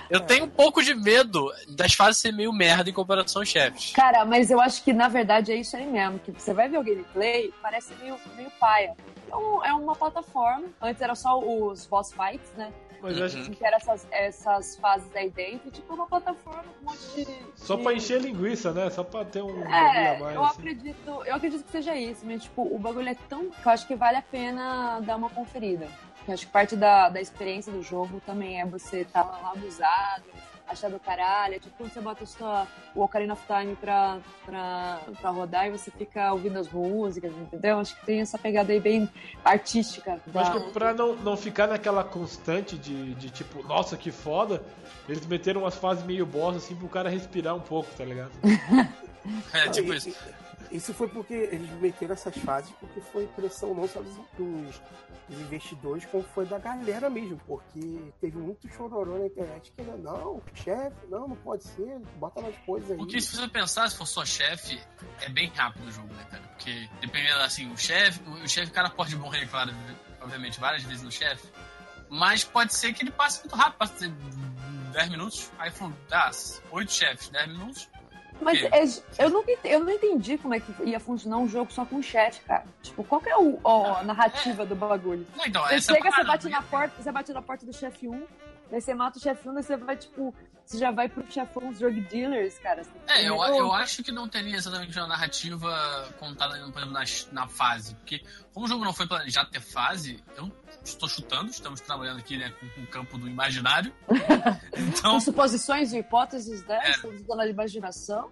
[0.09, 0.23] Eu é.
[0.23, 3.93] tenho um pouco de medo das fases ser meio merda em comparação aos chefes.
[3.93, 6.19] Cara, mas eu acho que na verdade é isso aí mesmo.
[6.21, 8.95] Que você vai ver o gameplay, parece meio, meio paia.
[9.27, 10.67] Então, é uma plataforma.
[10.81, 12.73] Antes era só os boss fights, né?
[13.05, 16.91] Mas eu acho que era essas, essas fases aí dentro, tipo uma plataforma com um
[16.91, 17.37] monte de.
[17.55, 17.83] Só de...
[17.83, 18.89] pra encher linguiça, né?
[18.89, 19.63] Só pra ter um.
[19.67, 20.61] É, mais, eu assim.
[20.61, 23.51] acredito, eu acredito que seja isso, mas tipo, o bagulho é tão.
[23.51, 25.87] que eu acho que vale a pena dar uma conferida.
[26.27, 29.53] Eu acho que parte da, da experiência do jogo também é você estar tá lá
[29.53, 30.25] abusado,
[30.69, 31.55] achar do caralho.
[31.55, 35.71] É tipo quando você bota sua, o Ocarina of Time pra, pra, pra rodar e
[35.71, 37.79] você fica ouvindo as músicas, entendeu?
[37.79, 39.09] Acho que tem essa pegada aí bem
[39.45, 40.21] artística.
[40.27, 40.41] Da...
[40.41, 44.63] Acho que pra não, não ficar naquela constante de, de tipo, nossa, que foda,
[45.09, 48.33] eles meteram umas fases meio boss assim pro cara respirar um pouco, tá ligado?
[49.53, 50.15] é, tipo isso.
[50.75, 54.83] Isso foi porque eles meteram essas fases porque foi pressão não só dos, dos,
[55.29, 60.97] investidores, como foi da galera mesmo, porque teve muito chororô na internet que não, chefe,
[61.09, 62.97] não, não pode ser, bota mais coisas aí.
[62.97, 64.83] Porque se você pensar, se for só chefe,
[65.21, 66.43] é bem rápido o jogo, né, cara?
[66.49, 69.71] Porque dependendo assim, o chefe, o chefe, o cara pode morrer, claro,
[70.21, 71.49] obviamente, várias vezes no chefe,
[72.11, 74.09] mas pode ser que ele passe muito rápido, passe
[74.93, 76.31] 10 minutos, aí falou, ah,
[76.73, 77.89] 8 chefes, 10 minutos,
[78.41, 78.63] mas
[79.19, 82.03] é, eu, não, eu não entendi como é que ia funcionar um jogo só com
[82.03, 82.65] chat, cara.
[82.83, 84.67] Tipo, qual que é o, a narrativa é.
[84.67, 85.27] do bagulho?
[85.37, 88.23] Não, então, você chega, você bate na porta, você bate na porta do chefe 1,
[88.71, 91.71] daí você mata o chefe 1, daí você vai, tipo, você já vai pro chefão
[91.71, 92.83] dos drug dealers, cara.
[93.07, 97.49] É, eu, eu acho que não teria exatamente uma narrativa contada, por exemplo, na, na
[97.49, 97.95] fase.
[97.97, 98.23] Porque,
[98.53, 100.51] como o jogo não foi planejado ter fase, eu
[100.83, 103.93] estou chutando, estamos trabalhando aqui né, com, com o campo do imaginário.
[104.77, 106.79] Então, com suposições e hipóteses, né?
[106.83, 108.31] É, estamos usando a imaginação.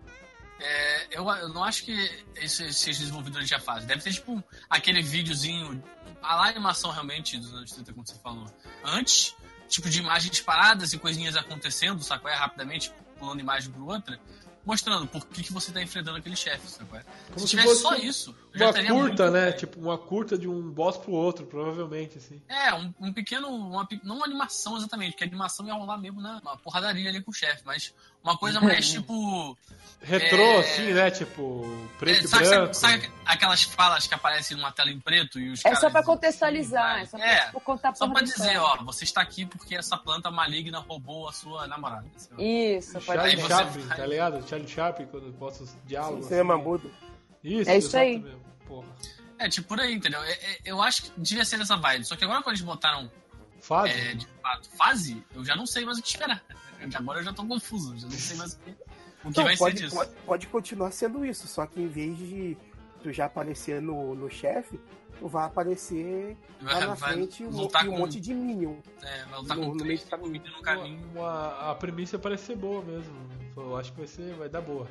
[0.58, 1.92] É, eu, eu não acho que
[2.40, 3.86] isso seja desenvolvido durante a fase.
[3.86, 5.82] Deve ter, tipo, aquele videozinho,
[6.22, 8.46] a animação realmente dos anos 30, como você falou,
[8.84, 9.36] antes
[9.72, 12.30] tipo de imagens paradas e coisinhas acontecendo, sacou?
[12.30, 14.20] É rapidamente pulando imagem por outra,
[14.64, 17.00] mostrando por que, que você está enfrentando aquele chefe, sacou?
[17.28, 19.50] Como se, se tivesse só isso, uma curta, né?
[19.50, 19.58] Bem.
[19.58, 22.40] Tipo, uma curta de um boss pro outro, provavelmente, assim.
[22.48, 26.20] É, um, um pequeno, uma, não uma animação exatamente, porque a animação ia rolar mesmo
[26.20, 29.56] na porradaria ali com o chefe, mas uma coisa mais tipo
[30.04, 30.58] Retrô, é...
[30.58, 31.10] assim, né?
[31.10, 31.64] Tipo,
[31.98, 32.74] preto é, sabe, e branco.
[32.74, 36.02] Sabe, sabe, aquelas falas que aparecem numa tela em preto e os É só pra
[36.02, 39.76] contextualizar, é só pra, é, tipo, contar Só pra dizer, ó, você está aqui porque
[39.76, 42.04] essa planta maligna roubou a sua namorada.
[42.36, 43.48] Isso, pode Charlie ser.
[43.48, 44.48] Chaplin, tá ligado?
[44.48, 46.26] Charlie Chaplin, quando posta os diálogos.
[46.26, 46.90] Cinema assim.
[47.44, 48.24] Isso, é isso aí.
[48.66, 48.88] Porra.
[49.38, 50.22] É, tipo, por aí, entendeu?
[50.22, 52.04] É, é, eu acho que devia ser dessa vibe.
[52.04, 53.10] Só que agora quando eles botaram
[53.60, 53.92] Fase?
[53.92, 56.42] é, de fato, fase, eu já não sei mais o que esperar.
[56.94, 59.56] Agora eu já tô confuso, já não sei mais o que, o que Não, vai
[59.56, 59.96] pode, ser disso.
[59.96, 62.56] pode, pode continuar sendo isso, só que em vez de
[63.02, 64.78] tu já aparecer no, no chefe,
[65.18, 68.32] tu vai aparecer lá Vai- na vai frente um, lutar e um com- monte de
[68.34, 68.76] Minion.
[69.02, 70.26] É, vai lutar no- com no meio do caminho.
[70.28, 71.10] comida no caminho.
[71.14, 73.14] Uma, a premissa parece ser boa mesmo.
[73.56, 74.88] Eu acho que vai ser, vai dar boa.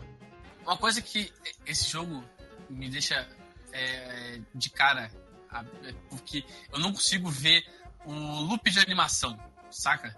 [0.64, 1.32] Uma coisa que
[1.66, 2.24] esse jogo
[2.70, 3.28] me deixa
[3.74, 5.10] é, de cara,
[5.50, 7.64] a- é porque eu não consigo ver
[8.06, 9.38] o loop de animação,
[9.70, 10.16] saca?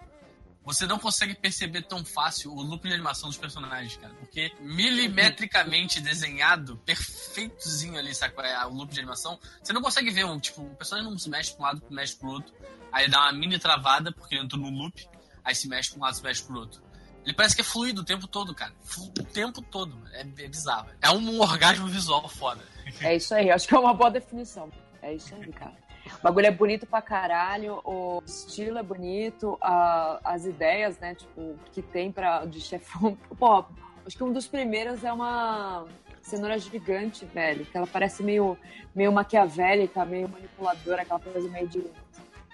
[0.64, 4.14] Você não consegue perceber tão fácil o loop de animação dos personagens, cara.
[4.14, 8.40] Porque milimetricamente desenhado, perfeitozinho ali, saca?
[8.42, 11.28] É, o loop de animação, você não consegue ver, um, tipo, o personagem não se
[11.28, 12.54] mexe pra um lado, mexe pro outro.
[12.90, 15.06] Aí dá uma mini travada, porque entrou no loop,
[15.44, 16.82] aí se mexe pra um lado, se mexe pro outro.
[17.24, 18.72] Ele parece que é fluido o tempo todo, cara.
[18.98, 20.08] O tempo todo, mano.
[20.12, 20.88] É, é bizarro.
[21.00, 22.62] É um orgasmo visual foda.
[23.00, 24.70] É isso aí, acho que é uma boa definição.
[25.00, 25.74] É isso aí, cara.
[26.18, 31.56] O bagulho é bonito pra caralho, o estilo é bonito, a- as ideias, né, tipo,
[31.72, 33.16] que tem pra, de chefão.
[33.38, 33.64] Pô,
[34.06, 35.86] acho que um dos primeiros é uma
[36.22, 38.56] cenoura gigante, velho, que ela parece meio,
[38.94, 41.84] meio maquiavélica, meio manipuladora, aquela coisa meio de.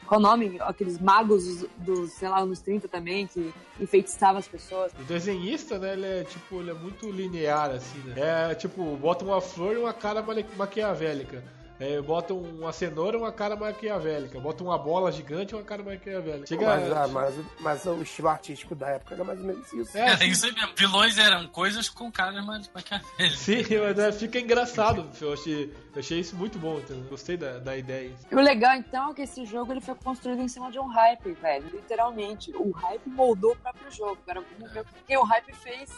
[0.06, 0.56] Qual o nome?
[0.60, 4.92] Aqueles magos dos, sei lá, anos 30 também, que enfeitiçavam as pessoas.
[4.98, 8.50] O desenhista, né, ele é tipo, ele é muito linear, assim, né?
[8.50, 10.24] É tipo, bota uma flor e uma cara
[10.56, 11.44] maquiavélica.
[11.80, 14.38] É, bota uma cenoura e uma cara maquiavélica.
[14.38, 16.46] Bota uma bola gigante e uma cara maquiavélica.
[16.46, 16.66] Chega.
[16.66, 19.96] Mas, ah, mas, mas o estilo artístico da época era mais ou menos isso.
[19.96, 20.74] É, É, isso aí mesmo.
[20.76, 23.38] Vilões eram coisas com caras mais maquiavélicos.
[23.38, 25.08] Sim, mas é, fica engraçado.
[25.18, 27.04] Eu achei, eu achei isso muito bom, entendeu?
[27.08, 28.12] Gostei da, da ideia.
[28.30, 30.86] E o legal, então, é que esse jogo ele foi construído em cima de um
[30.86, 31.66] hype, velho.
[31.72, 32.52] Literalmente.
[32.56, 34.18] O hype moldou o próprio jogo.
[34.28, 35.90] Agora vamos ver o que o hype fez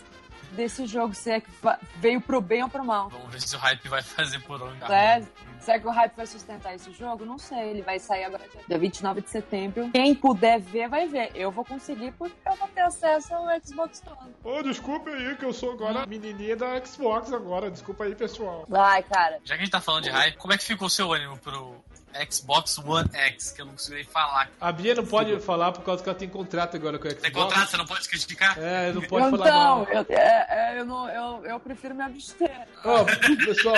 [0.53, 1.51] desse jogo, se é que
[1.97, 3.09] veio pro bem ou pro mal.
[3.09, 4.83] Vamos ver se o hype vai fazer por onde.
[4.85, 5.23] É,
[5.61, 7.25] será que o hype vai sustentar esse jogo?
[7.25, 7.71] Não sei.
[7.71, 9.91] Ele vai sair agora dia 29 de setembro.
[9.91, 11.31] Quem puder ver, vai ver.
[11.35, 14.35] Eu vou conseguir porque eu vou ter acesso ao Xbox One.
[14.45, 17.71] Ô, desculpa aí que eu sou agora menininha da Xbox agora.
[17.71, 18.67] Desculpa aí, pessoal.
[18.73, 19.39] Ai, cara.
[19.45, 21.39] Já que a gente tá falando de hype, como é que ficou o seu ânimo
[21.39, 21.83] pro
[22.31, 23.53] Xbox One X?
[23.53, 24.51] Que eu não consigo nem falar.
[24.61, 27.23] A Bia não pode falar por causa que ela tem contrato agora com a Xbox.
[27.23, 28.59] Tem contrato, você não pode criticar?
[28.59, 29.89] É, não pode então, falar mal.
[29.91, 32.67] eu, é, é, eu, não, eu, eu prefiro me abster.
[32.85, 33.05] Ó,
[33.45, 33.77] pessoal,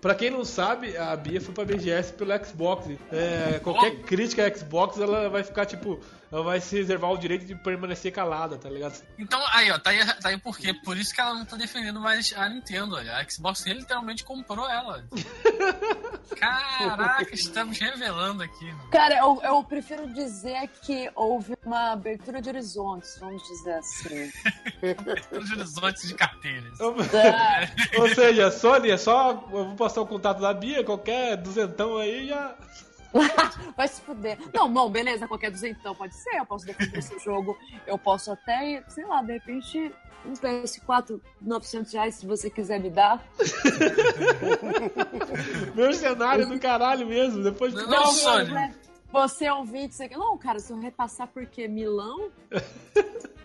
[0.00, 2.88] pra quem não sabe, a Bia foi pra BGS pelo Xbox.
[3.12, 7.46] É, qualquer crítica à Xbox, ela vai ficar, tipo, ela vai se reservar o direito
[7.46, 9.00] de permanecer calada, tá ligado?
[9.18, 10.74] Então, aí, ó, tá aí, tá aí por quê?
[10.74, 13.16] Por isso que ela não tá defendendo mais a Nintendo, olha.
[13.16, 15.04] A Xbox literalmente comprou ela.
[16.38, 18.64] Caraca, estamos revelando aqui.
[18.64, 18.90] mano.
[18.90, 24.32] Cara, eu, eu prefiro dizer que houve uma abertura de horizontes, vamos dizer assim.
[25.32, 26.78] Os horizontes de carteiras.
[26.80, 29.30] É, Ou seja, Sony, é só.
[29.30, 32.54] Eu vou passar o contato da Bia, qualquer duzentão aí já.
[33.76, 34.38] vai se fuder.
[34.52, 38.82] Não, bom, beleza, qualquer duzentão pode ser, eu posso defender esse jogo, eu posso até,
[38.88, 39.92] sei lá, de repente,
[40.24, 43.24] um PS4, 900 reais, se você quiser me dar.
[45.74, 47.42] Mercenário do caralho mesmo.
[47.42, 47.86] Depois de.
[47.86, 48.74] Não, não, né?
[49.12, 50.08] Você é um vídeo, você...
[50.08, 52.30] Não, cara, se eu repassar porque Milão...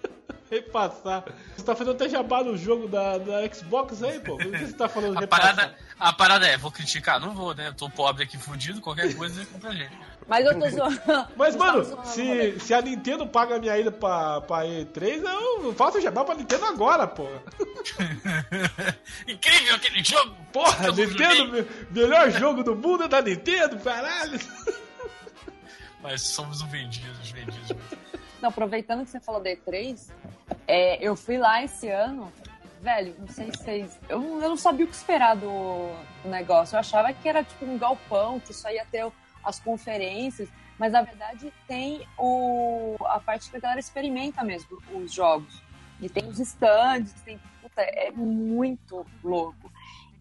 [0.52, 1.24] Repassar.
[1.56, 4.36] Você tá fazendo até jabá no jogo da, da Xbox aí, pô?
[4.36, 5.56] Por que você tá falando A repassar?
[5.56, 7.22] parada, a parada é, vou criticar?
[7.22, 7.70] Não vou, né?
[7.70, 9.98] Eu tô pobre aqui, fudido, qualquer coisa compra gente.
[10.28, 11.02] Mas eu tô zoando.
[11.38, 15.74] Mas, mano, zoando, se, se a Nintendo paga a minha ida pra, pra E3, eu
[15.74, 17.26] faço jabá pra Nintendo agora, pô.
[19.28, 20.36] Incrível aquele jogo!
[20.52, 24.38] Porra, Nintendo, melhor jogo do mundo é da Nintendo, caralho.
[26.04, 27.70] Mas somos os vendidos, vendidos.
[27.70, 28.21] mesmo.
[28.42, 30.10] Não, aproveitando que você falou da E3,
[30.68, 32.32] é, eu fui lá esse ano,
[32.82, 34.00] velho, não sei se vocês.
[34.10, 35.92] Eu, eu não sabia o que esperar do,
[36.26, 36.76] negócio.
[36.76, 39.10] Eu achava que era tipo um galpão, que só ia ter
[39.44, 45.14] as conferências, mas na verdade tem o, a parte que a galera experimenta mesmo os
[45.14, 45.62] jogos.
[46.00, 47.40] E tem os stands, tem.
[47.62, 49.72] Puta, é muito louco.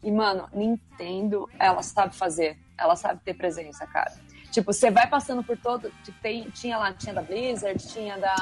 [0.03, 4.13] E, mano, Nintendo, ela sabe fazer, ela sabe ter presença, cara.
[4.51, 5.91] Tipo, você vai passando por todo.
[6.03, 8.35] tipo, Tem, tinha lá, tinha da Blizzard, tinha da.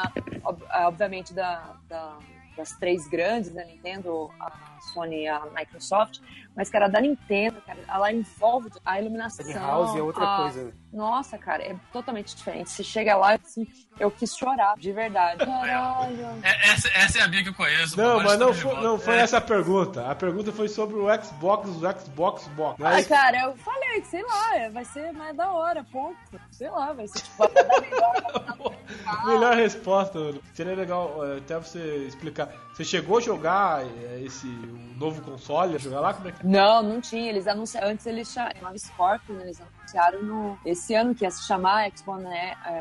[0.44, 2.18] ob- Obviamente da, da-
[2.57, 6.20] das três grandes, da Nintendo, a Sony e a Microsoft,
[6.56, 9.44] mas, cara, da Nintendo, cara, ela envolve a iluminação.
[9.46, 10.74] Tiny House é outra a- coisa.
[10.92, 12.70] Nossa, cara, é totalmente diferente.
[12.70, 13.66] Você chega lá, assim,
[14.00, 15.44] eu quis chorar, de verdade.
[15.44, 16.26] Caralho.
[16.42, 17.96] É, essa, essa é a Bia que eu conheço.
[17.96, 19.20] Não, mas não foi, não foi É.
[19.20, 20.10] essa a pergunta.
[20.10, 22.82] A pergunta foi sobre o Xbox, o Xbox Box.
[22.82, 26.16] Ah, Mas, cara, eu falei, sei lá, é, vai ser mais da hora, ponto.
[26.50, 27.44] Sei lá, vai ser tipo,
[27.82, 28.74] melhor.
[29.26, 29.56] melhor.
[29.56, 30.40] resposta, mano.
[30.54, 32.48] Seria legal é, até você explicar.
[32.74, 36.14] Você chegou a jogar é, esse o novo console, jogar lá?
[36.14, 36.46] Como é que...
[36.46, 37.28] Não, não tinha.
[37.28, 37.88] Eles anunciaram.
[37.88, 42.24] Antes eles chamavam Scorpion, eles anunciaram no, esse ano que ia se chamar Xbox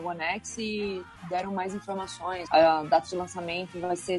[0.04, 2.48] One X e deram mais informações.
[2.52, 4.18] A data de lançamento vai ser.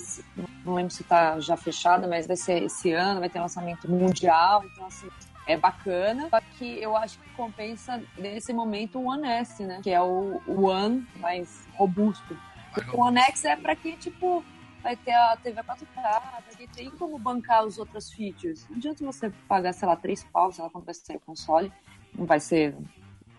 [0.64, 4.64] Não lembro se tá já fechada, mas vai ser esse ano, vai ter lançamento mundial.
[4.64, 5.09] Então, assim,
[5.46, 9.81] é bacana, só que eu acho que compensa nesse momento o One S, né?
[9.83, 12.37] Que é o, o One mais robusto.
[12.74, 14.44] Porque o One X é pra quem, tipo,
[14.88, 18.66] vai ter a TV 4K, pra quem tem como bancar os outros features.
[18.70, 21.70] Não adianta você pagar, sei lá, três pau, sei lá, quando vai sair o console.
[22.14, 22.74] Não vai ser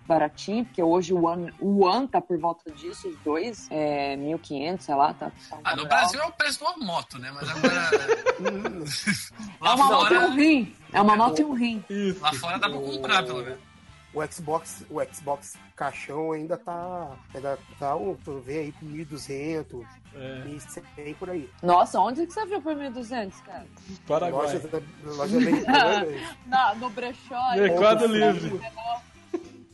[0.06, 4.80] baratinho, porque hoje o One, o One tá por volta disso, os dois, é 1.500,
[4.80, 5.32] sei lá, tá.
[5.50, 7.32] tá ah, no Brasil é o preço de uma moto, né?
[7.32, 7.90] Mas agora.
[9.60, 10.76] é uma moto e um rim.
[10.94, 11.84] É uma moto e um rim.
[12.22, 13.69] Lá fora dá pra comprar, pelo menos.
[14.14, 17.16] O Xbox, o Xbox caixão ainda tá.
[17.34, 17.94] Ainda tá,
[18.24, 20.44] tu vê aí por 1.200 é.
[20.48, 21.50] e 100 por aí.
[21.62, 23.66] Nossa, onde que você viu por 1.200, cara?
[24.08, 24.48] Paraguai.
[24.48, 26.06] Loja, loja americana.
[26.48, 27.52] Não, no brechó.
[27.56, 28.60] Mercado Livre.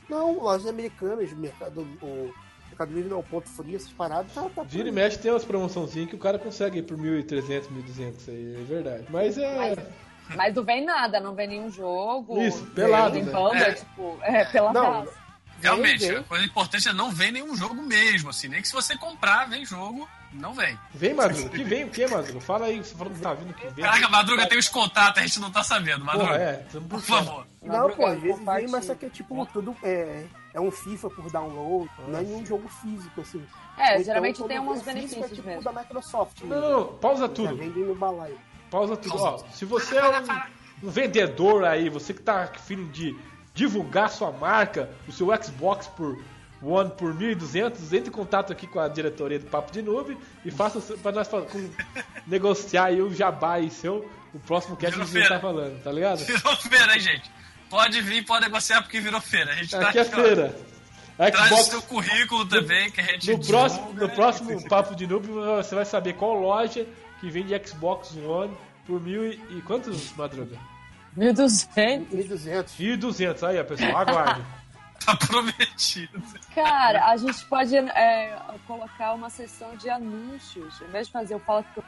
[0.10, 2.32] Não, lojas americanas, mercado, o
[2.68, 6.10] Mercado Livre não, ponto frio, essas paradas, tá, tá Vira e mexe tem umas promoçãozinhas
[6.10, 9.06] que o cara consegue ir por 1.300, 1.200, aí é verdade.
[9.10, 9.58] Mas é...
[9.76, 9.86] Mas,
[10.36, 12.42] mas, não vem nada, não vem nenhum jogo.
[12.42, 13.32] Isso, pelado, né?
[13.32, 13.74] Banda, é.
[13.74, 15.08] tipo, é, pela não,
[15.62, 18.98] Realmente, a coisa importante é não vem nenhum jogo mesmo, assim, nem que se você
[18.98, 20.78] comprar, vem jogo, não vem.
[20.94, 21.50] Vem, Madruga.
[21.50, 22.42] Que vem o quê, Madruga?
[22.42, 23.84] Fala aí, você falou que tá vindo que vem.
[23.84, 26.28] Caraca, Madruga tem os contatos, a gente não tá sabendo, Madruga.
[26.28, 27.48] Porra, é, por favor.
[27.62, 31.10] Não, pô, às vezes vem, mas só que é tipo, tudo é, é um FIFA
[31.10, 32.12] por download, Nossa.
[32.12, 33.44] não é nenhum jogo físico, assim.
[33.78, 35.64] É, então, geralmente tem uns benefícios é tipo mesmo.
[35.64, 36.42] da Microsoft.
[36.42, 37.58] Não, não, não, pausa tudo.
[37.58, 38.38] Já no balaio.
[38.76, 39.16] Pausa tudo.
[39.16, 43.16] Ó, se você é um, um vendedor aí, você que tá afim de
[43.54, 46.22] divulgar sua marca, o seu Xbox por
[46.62, 50.52] One por 1.200, entre em contato aqui com a diretoria do Papo de Noob e
[50.52, 51.70] faça para nós com,
[52.28, 56.26] negociar aí o jabá aí seu, o próximo que a gente está falando, tá ligado?
[56.26, 57.32] Virou feira, hein, gente?
[57.70, 59.52] Pode vir, pode negociar porque virou feira.
[59.52, 60.48] A gente aqui tá é feira.
[61.18, 65.08] Xbox, Traz o seu currículo também, que a gente No próximo, no próximo Papo de
[65.08, 66.86] Noob você vai saber qual loja
[67.26, 70.58] que vende Xbox One por mil e, e quantos, Madruga?
[71.18, 72.10] 1.200.
[72.12, 72.64] 1.200.
[72.78, 74.42] 1.200, aí, pessoal, aguarde.
[75.04, 76.22] tá prometido.
[76.54, 80.80] Cara, a gente pode é, colocar uma sessão de anúncios.
[80.82, 81.84] Em vez de fazer o Fala que eu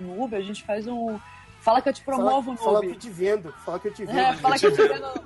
[0.00, 1.18] no Uber, a gente faz um
[1.62, 3.54] Fala que eu te promovo fala, no Fala que eu te vendo.
[3.64, 4.18] Fala que eu te vendo.
[4.18, 5.21] É, fala que eu te vendo no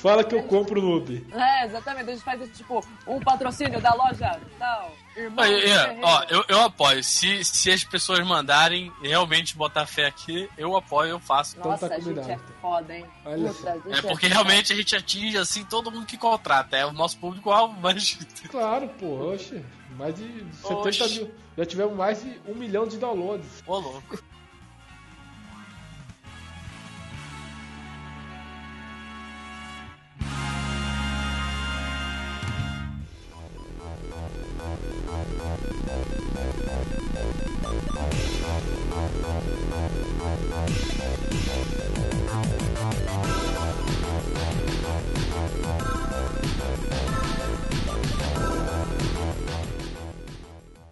[0.00, 1.22] Fala que eu compro no Uber.
[1.32, 2.08] É, exatamente.
[2.08, 4.96] A gente faz tipo um patrocínio da loja tal.
[5.14, 7.04] Irmão, é, ó, eu, eu apoio.
[7.04, 11.58] Se, se as pessoas mandarem realmente botar fé aqui, eu apoio, eu faço.
[11.58, 13.04] Nossa, então tá a gente é foda, hein?
[13.26, 13.50] Olha
[13.90, 16.78] é porque é realmente a gente atinge assim todo mundo que contrata.
[16.78, 18.18] É o nosso público-alvo, mas.
[18.50, 19.62] Claro, pô, oxe.
[19.96, 20.24] Mais de
[20.62, 21.18] 70 oxe.
[21.18, 21.30] mil.
[21.58, 23.62] Já tivemos mais de um milhão de downloads.
[23.66, 24.29] Ô, louco.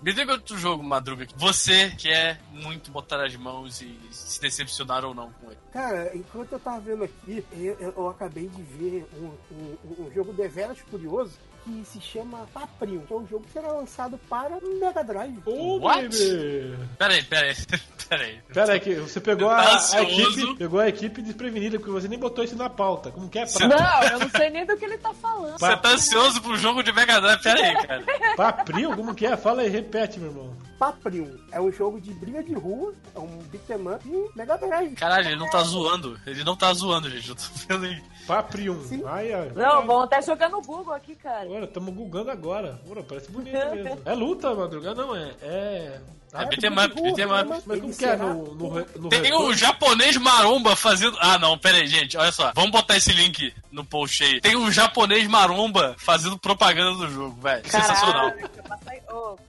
[0.08, 1.26] Me diga outro jogo, Madruga.
[1.36, 5.58] Você que é muito botar as mãos e se decepcionar ou não com ele.
[5.70, 10.32] Cara, enquanto eu tava vendo aqui, eu, eu acabei de ver um, um, um jogo
[10.32, 11.32] deveras curioso
[11.68, 15.42] que se chama Paprio, que é um jogo que será lançado para o Mega Drive.
[15.44, 16.16] Oh, What?
[16.98, 17.54] Peraí, peraí,
[18.08, 18.40] peraí.
[18.52, 22.18] Peraí, que você pegou a, tá a, equipe, pegou a equipe desprevenida, porque você nem
[22.18, 23.10] botou isso na pauta.
[23.10, 23.46] Como que é?
[23.46, 23.68] Pra...
[23.68, 25.58] Não, eu não sei nem do que ele tá falando.
[25.58, 27.42] Você tá ansioso pro jogo de Mega Drive?
[27.42, 28.04] Peraí, cara.
[28.36, 28.96] Paprio?
[28.96, 29.36] Como que é?
[29.36, 30.56] Fala aí, repete, meu irmão.
[30.78, 34.94] Paprio é um jogo de briga de rua, é um beat'em up e Mega Drive.
[34.94, 36.18] Caralho, ele não tá zoando.
[36.24, 37.28] Ele não tá zoando, gente.
[37.28, 38.02] Eu tô vendo aí.
[38.28, 38.78] Paprium.
[39.06, 39.50] Ai, ai.
[39.56, 41.48] Não, vamos até jogar no Google aqui, cara.
[41.48, 42.78] Olha, estamos googando agora.
[42.88, 43.98] Ora, parece bonito mesmo.
[44.04, 45.02] é luta, madrugada?
[45.02, 45.34] Não, é.
[45.40, 46.00] É.
[46.32, 47.62] Ah, é beat'em up, beat'em up.
[47.66, 51.16] Mas como que é no, no, no Tem o um japonês maromba fazendo...
[51.20, 52.52] Ah, não, pera aí, gente, olha só.
[52.54, 54.40] Vamos botar esse link no post aí.
[54.40, 57.62] Tem um japonês maromba fazendo propaganda do jogo, velho.
[57.70, 58.32] Sensacional.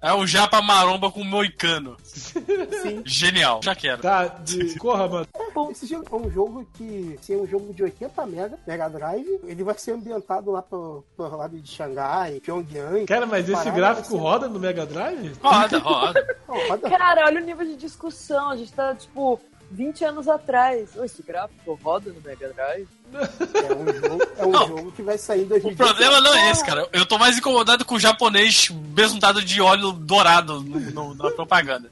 [0.02, 1.98] É o japa maromba com moicano.
[2.04, 3.04] Sim.
[3.06, 3.60] Genial.
[3.62, 4.02] Já quero.
[4.02, 4.78] Tá, de...
[4.78, 5.28] corra, mano.
[5.36, 7.20] É bom, esse jogo é um jogo que...
[7.22, 11.04] Se é um jogo de 80 mega, Mega Drive, ele vai ser ambientado lá pro,
[11.16, 13.06] pro lado de Xangai, Pyongyang.
[13.06, 15.34] Cara, mas esse gráfico roda no Mega Drive?
[15.42, 16.38] Roda, roda.
[16.78, 18.50] Cara, olha o nível de discussão.
[18.50, 19.40] A gente tá, tipo,
[19.72, 20.96] 20 anos atrás.
[20.96, 22.88] Esse gráfico roda no Mega Drive?
[23.14, 25.74] É um jogo, é um jogo que vai sair em 2020.
[25.74, 26.88] O problema não é esse, cara.
[26.92, 31.90] Eu tô mais incomodado com o japonês besuntado de óleo dourado no, no, na propaganda.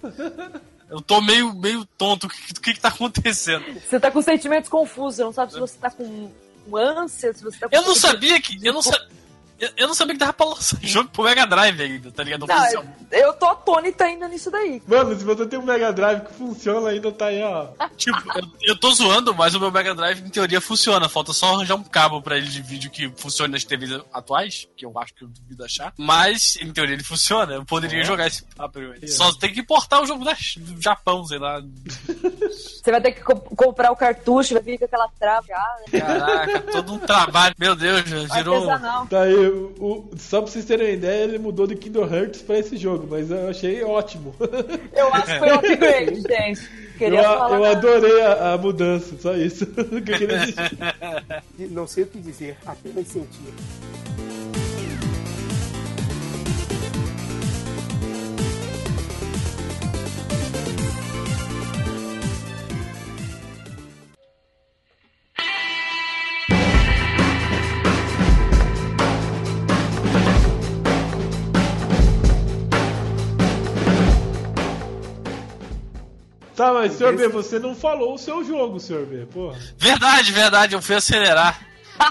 [0.89, 2.27] Eu tô meio, meio tonto.
[2.27, 3.65] O que, que, que tá acontecendo?
[3.81, 6.31] Você tá com sentimentos confusos, você não sabe se você tá com
[6.73, 7.75] ânsia, se você tá com.
[7.75, 8.57] Eu não sabia que.
[8.65, 9.07] Eu não sabia.
[9.59, 12.45] Eu, eu não sabia que dava pra lançar jogo pro Mega Drive ainda, tá ligado?
[12.45, 14.81] Não, eu, eu tô atônita ainda nisso daí.
[14.87, 17.67] Mano, se você tem um Mega Drive que funciona ainda, tá aí, ó.
[17.95, 21.09] Tipo, eu, eu tô zoando, mas o meu Mega Drive em teoria funciona.
[21.09, 24.85] Falta só arranjar um cabo pra ele de vídeo que funcione nas TVs atuais, que
[24.85, 25.93] eu acho que eu duvido achar.
[25.97, 27.53] Mas, em teoria, ele funciona.
[27.53, 28.03] Eu poderia é.
[28.03, 28.79] jogar esse papo.
[28.79, 29.07] É.
[29.07, 31.61] Só tem que importar o jogo da, do Japão, sei lá.
[32.47, 35.99] Você vai ter que comp comprar o cartucho, vai vir com aquela trava já, né?
[35.99, 37.55] Caraca, todo um trabalho.
[37.57, 38.03] Meu Deus,
[38.33, 38.67] virou.
[39.09, 42.59] Tá aí, o, só pra vocês terem uma ideia, ele mudou de Kingdom Hearts pra
[42.59, 44.35] esse jogo, mas eu achei ótimo.
[44.93, 46.87] Eu acho que foi um upgrade, gente.
[46.97, 49.67] Queria eu, eu adorei a, a, mudança, só isso
[50.01, 51.71] que eu queria dizer.
[51.71, 53.53] Não sei o que dizer, apenas sentir.
[76.57, 79.59] Tá, mas, senhor B, você não falou o seu jogo, senhor B, porra.
[79.77, 81.61] Verdade, verdade, eu fui acelerar.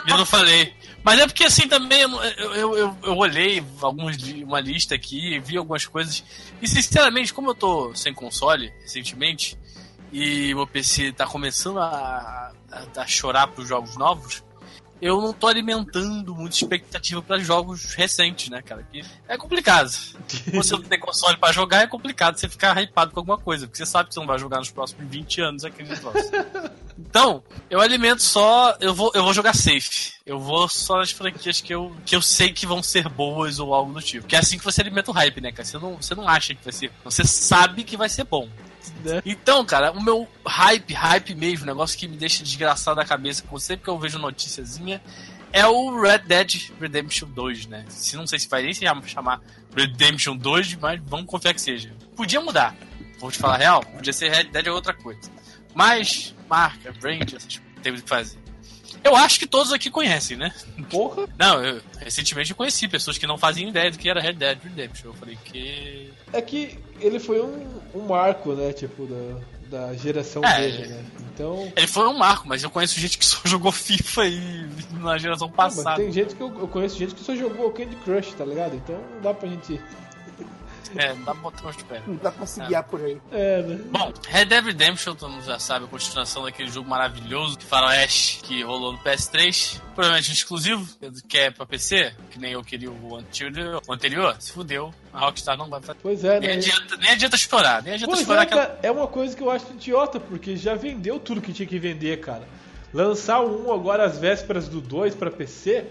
[0.07, 0.73] e não falei.
[1.03, 5.57] Mas é porque assim também eu, eu, eu, eu, olhei alguns, uma lista aqui, vi
[5.57, 6.23] algumas coisas.
[6.63, 9.59] E sinceramente, como eu tô sem console recentemente,
[10.13, 14.45] e o meu PC tá começando a, a, a chorar pros jogos novos,
[15.01, 18.87] eu não tô alimentando muita expectativa para jogos recentes, né, cara?
[18.91, 19.91] Que é complicado.
[20.55, 23.79] Você não tem console para jogar, é complicado você ficar hypado com alguma coisa, porque
[23.79, 26.31] você sabe que você não vai jogar nos próximos 20 anos aquele negócio.
[26.99, 28.75] Então, eu alimento só.
[28.81, 30.15] Eu vou, eu vou jogar safe.
[30.25, 33.75] Eu vou só nas franquias que eu, que eu sei que vão ser boas ou
[33.75, 34.27] algo do tipo.
[34.27, 35.65] Que é assim que você alimenta o hype, né, cara?
[35.65, 36.91] Você não, você não acha que vai ser.
[37.05, 38.49] Você sabe que vai ser bom.
[39.05, 39.23] Né?
[39.25, 43.85] Então, cara, o meu hype, hype mesmo, negócio que me deixa desgraçado da cabeça sempre
[43.85, 45.01] que eu vejo noticiazinha,
[45.53, 47.85] é o Red Dead Redemption 2, né?
[47.89, 49.41] Se não sei se vai nem se chamar
[49.75, 51.93] Redemption 2, mas vamos confiar que seja.
[52.15, 52.75] Podia mudar.
[53.19, 55.31] Vou te falar a real, podia ser Red Dead ou outra coisa.
[55.75, 58.46] Mas, marca, brand, essas coisas, teve que fazer.
[59.03, 60.53] Eu acho que todos aqui conhecem, né?
[60.91, 61.27] Porra!
[61.39, 64.59] Não, eu recentemente eu conheci pessoas que não faziam ideia do que era Red Dead
[64.63, 65.11] Redemption.
[65.11, 66.13] Eu falei que.
[66.33, 68.73] É que ele foi um, um marco, né?
[68.73, 71.05] Tipo, da, da geração é, dele, né?
[71.33, 71.73] Então.
[71.77, 74.69] Ele foi um marco, mas eu conheço gente que só jogou FIFA aí
[75.01, 75.93] na geração passada.
[75.93, 78.75] Ah, tem gente que eu, eu, conheço gente que só jogou Candy Crush, tá ligado?
[78.75, 79.81] Então não dá pra gente
[80.99, 82.03] é, não dá pra botar de pé.
[82.07, 82.87] Não dá pra se guiar é.
[82.87, 83.21] por aí.
[83.31, 83.81] É, né?
[83.91, 88.41] Bom, Red Dead Redemption, todo mundo já sabe, a continuação daquele jogo maravilhoso de Faroeste
[88.43, 89.81] que rolou no PS3.
[89.95, 90.87] Provavelmente exclusivo,
[91.29, 93.83] que é pra PC, que nem eu queria o anterior.
[93.87, 94.93] O anterior se fudeu.
[95.13, 95.99] A Rockstar não vai fazer.
[96.03, 96.57] Pois é, nem né?
[96.57, 98.41] Adianta, nem adianta chorar, nem adianta pois chorar.
[98.41, 98.79] É, aquela...
[98.83, 102.21] é uma coisa que eu acho idiota, porque já vendeu tudo que tinha que vender,
[102.21, 102.47] cara.
[102.93, 105.87] Lançar o 1 agora às vésperas do 2 pra PC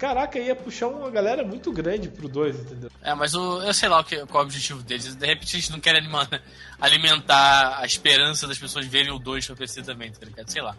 [0.00, 2.90] Caraca, ia puxar uma galera muito grande pro 2, entendeu?
[3.02, 5.14] É, mas o, eu sei lá o que, qual é o objetivo deles.
[5.14, 6.08] De repente eles não querem
[6.80, 10.48] alimentar a esperança das pessoas verem o 2 pra PC também, tá ligado?
[10.48, 10.74] Sei lá.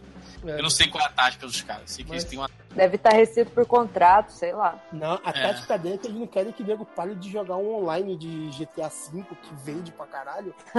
[0.46, 1.90] É, eu não sei qual é a tática dos caras.
[1.92, 2.24] Sei que mas...
[2.24, 2.50] eles têm uma...
[2.76, 4.82] Deve estar restrito por contrato, sei lá.
[4.92, 5.34] Não, a é.
[5.34, 8.16] tática dele é que eles não querem que o nego pare de jogar um online
[8.16, 10.56] de GTA V que vende pra caralho.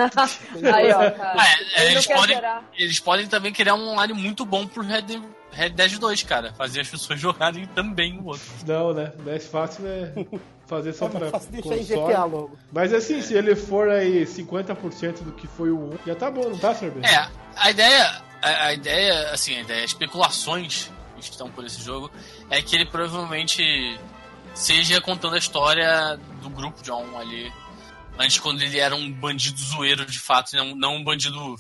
[0.75, 1.43] Aí, ó, cara.
[1.77, 2.41] É, eles, podem,
[2.79, 6.53] eles podem também criar um online muito bom pro Red Dead Red Dead 2, cara.
[6.55, 8.47] Fazer as pessoas jogarem também o outro.
[8.67, 9.13] Não, né?
[9.25, 10.13] Mais fácil é
[10.67, 12.59] fazer só é pra deixar em GTA logo.
[12.73, 13.23] Mas assim, é.
[13.23, 16.75] se ele for aí 50% do que foi o 1, já tá bom, não tá,
[16.75, 17.03] Sorbe?
[17.05, 22.11] É, a ideia, a, a, ideia, assim, a ideia, especulações que estão por esse jogo,
[22.51, 23.63] é que ele provavelmente
[24.55, 27.53] seja contando a história do grupo John ali.
[28.19, 31.57] Antes, quando ele era um bandido zoeiro de fato, não, não um bandido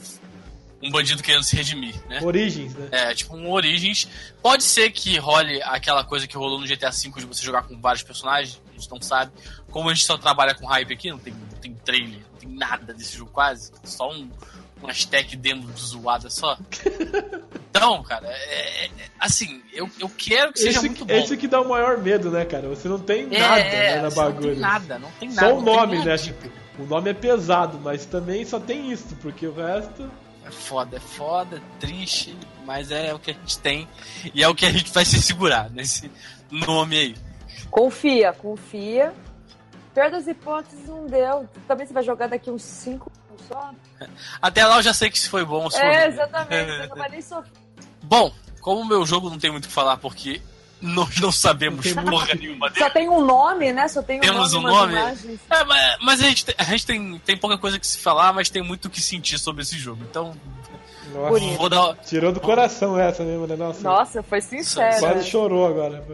[0.83, 2.21] um bandido querendo se redimir, né?
[2.23, 2.89] Origens, né?
[2.91, 4.09] É, tipo um Origens.
[4.43, 7.81] Pode ser que role aquela coisa que rolou no GTA V de você jogar com
[7.81, 9.31] vários personagens, a gente não sabe.
[9.71, 12.49] Como a gente só trabalha com hype aqui, não tem, não tem trailer, não tem
[12.49, 14.29] nada desse jogo quase, só um,
[14.83, 16.59] uma stack dentro de zoada só.
[17.71, 21.15] Então, cara, é, é, assim, eu, eu quero que seja esse, muito bom.
[21.15, 22.69] Esse que dá o maior medo, né, cara?
[22.69, 24.49] Você não tem é, nada né, na bagulho.
[24.49, 25.49] Não tem nada, não tem nada.
[25.49, 26.19] Só o nome, né?
[26.19, 30.11] Tipo, o nome é pesado, mas também só tem isso, porque o resto.
[30.45, 33.89] É foda, é foda, é triste, mas é o que a gente tem
[34.35, 36.11] e é o que a gente vai se segurar nesse
[36.51, 37.15] nome aí.
[37.71, 39.15] Confia, confia.
[39.95, 41.49] Pior das hipóteses não deu.
[41.69, 43.11] Também você vai jogar daqui uns 5
[43.49, 43.71] só.
[44.41, 46.71] Até lá eu já sei que se foi bom se É, exatamente.
[46.71, 47.21] Eu não vai nem
[48.03, 50.43] Bom, como o meu jogo não tem muito o que falar porque
[50.83, 52.85] nós não sabemos porra nenhuma dele.
[52.85, 53.87] Só tem um nome, né?
[53.87, 54.97] Só tem um Temos nome, um nome.
[55.49, 58.33] É, mas, mas a gente, tem, a gente tem, tem pouca coisa que se falar,
[58.33, 60.03] mas tem muito o que sentir sobre esse jogo.
[60.11, 60.35] Então,
[61.15, 61.95] Nossa, vou dar.
[61.99, 63.55] tirou do coração essa mesmo, né?
[63.55, 64.99] Nossa, Nossa, foi sincero.
[64.99, 66.05] quase chorou agora.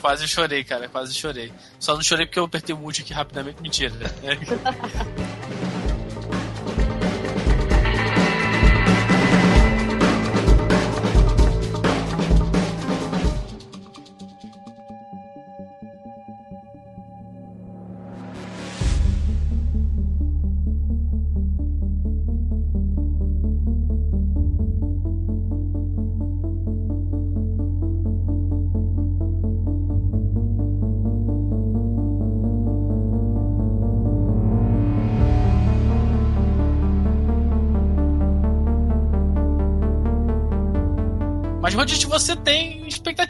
[0.00, 1.52] Quase chorei, cara, quase chorei.
[1.78, 3.60] Só não chorei porque eu apertei o mute aqui rapidamente.
[3.60, 3.92] Mentira.
[4.22, 4.38] Mas,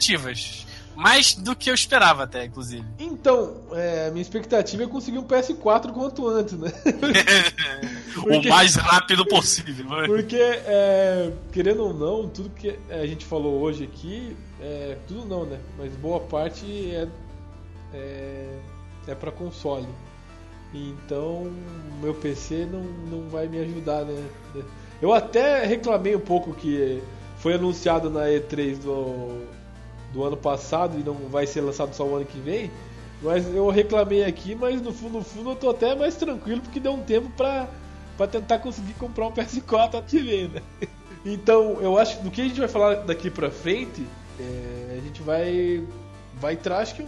[0.03, 0.66] expectativas.
[0.94, 2.84] Mais do que eu esperava, até, inclusive.
[2.98, 6.70] Então, é, minha expectativa é conseguir um PS4 quanto antes, né?
[8.44, 9.86] o mais rápido possível.
[9.86, 10.07] né?
[10.07, 15.46] Porque, é, querendo ou não, tudo que a gente falou hoje aqui, é, tudo não,
[15.46, 15.59] né?
[15.78, 17.09] Mas boa parte é,
[17.94, 18.59] é,
[19.09, 19.88] é para console.
[20.74, 21.50] Então,
[22.03, 24.22] meu PC não, não vai me ajudar, né?
[25.00, 27.03] Eu até reclamei um pouco que
[27.38, 29.46] foi anunciado na E3 do,
[30.12, 32.70] do ano passado e não vai ser lançado só o ano que vem.
[33.22, 36.80] Mas eu reclamei aqui, mas no fundo, no fundo eu tô até mais tranquilo porque
[36.80, 37.68] deu um tempo pra,
[38.16, 40.62] pra tentar conseguir comprar um PS4 ano que né?
[41.24, 44.04] Então, eu acho que do que a gente vai falar daqui pra frente,
[44.40, 45.86] é, a gente vai
[46.40, 47.06] vai entrar, acho que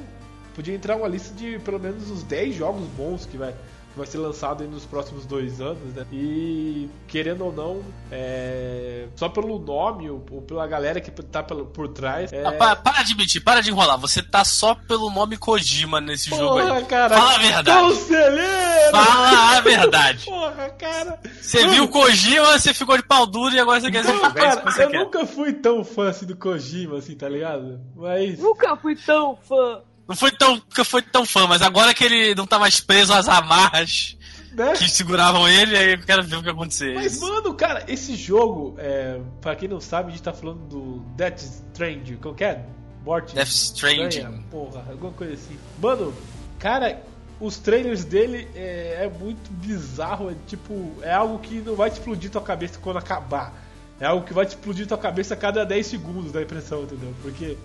[0.54, 3.52] podia entrar uma lista de pelo menos uns 10 jogos bons que vai,
[3.96, 6.04] vai ser lançado aí nos próximos dois anos, né?
[6.12, 11.66] E querendo ou não, é, só pelo nome ou, ou pela galera que tá pelo-
[11.66, 12.32] por trás.
[12.32, 13.98] É, Ah, pa- para de mentir, para de enrolar.
[13.98, 16.84] Você tá só pelo nome Kojima nesse jogo porra, aí.
[16.84, 17.80] cara, Fala a verdade.
[17.80, 18.90] Conselheiro!
[18.92, 20.24] Fala a verdade.
[20.26, 21.20] Porra, cara!
[21.40, 24.20] Você viu o Kojima, você ficou de pau duro e agora você quer dizer Não,
[24.20, 24.98] que isso que cara, você eu quer.
[24.98, 27.80] nunca fui tão fã assim do Kojima, assim, tá ligado?
[27.96, 28.38] Mas.
[28.38, 29.80] Nunca fui tão fã.
[30.08, 33.12] Não foi tão, nunca foi tão fã, mas agora que ele não tá mais preso
[33.12, 34.16] às amarras
[34.52, 34.72] Né?
[34.74, 36.94] que seguravam ele, aí eu quero ver o que acontecer.
[36.94, 40.98] Mas, mano, cara, esse jogo, é, pra quem não sabe, a gente tá falando do
[41.16, 42.64] Death Stranding, qual que é?
[43.04, 44.44] Morte Death Stranding.
[44.50, 45.58] porra, alguma coisa assim.
[45.80, 46.14] Mano,
[46.58, 47.02] cara,
[47.40, 51.94] os trailers dele é, é muito bizarro, é tipo, é algo que não vai te
[51.94, 53.52] explodir tua cabeça quando acabar.
[53.98, 56.82] É algo que vai te explodir tua cabeça a cada 10 segundos, dá a impressão,
[56.82, 57.14] entendeu?
[57.22, 57.56] Porque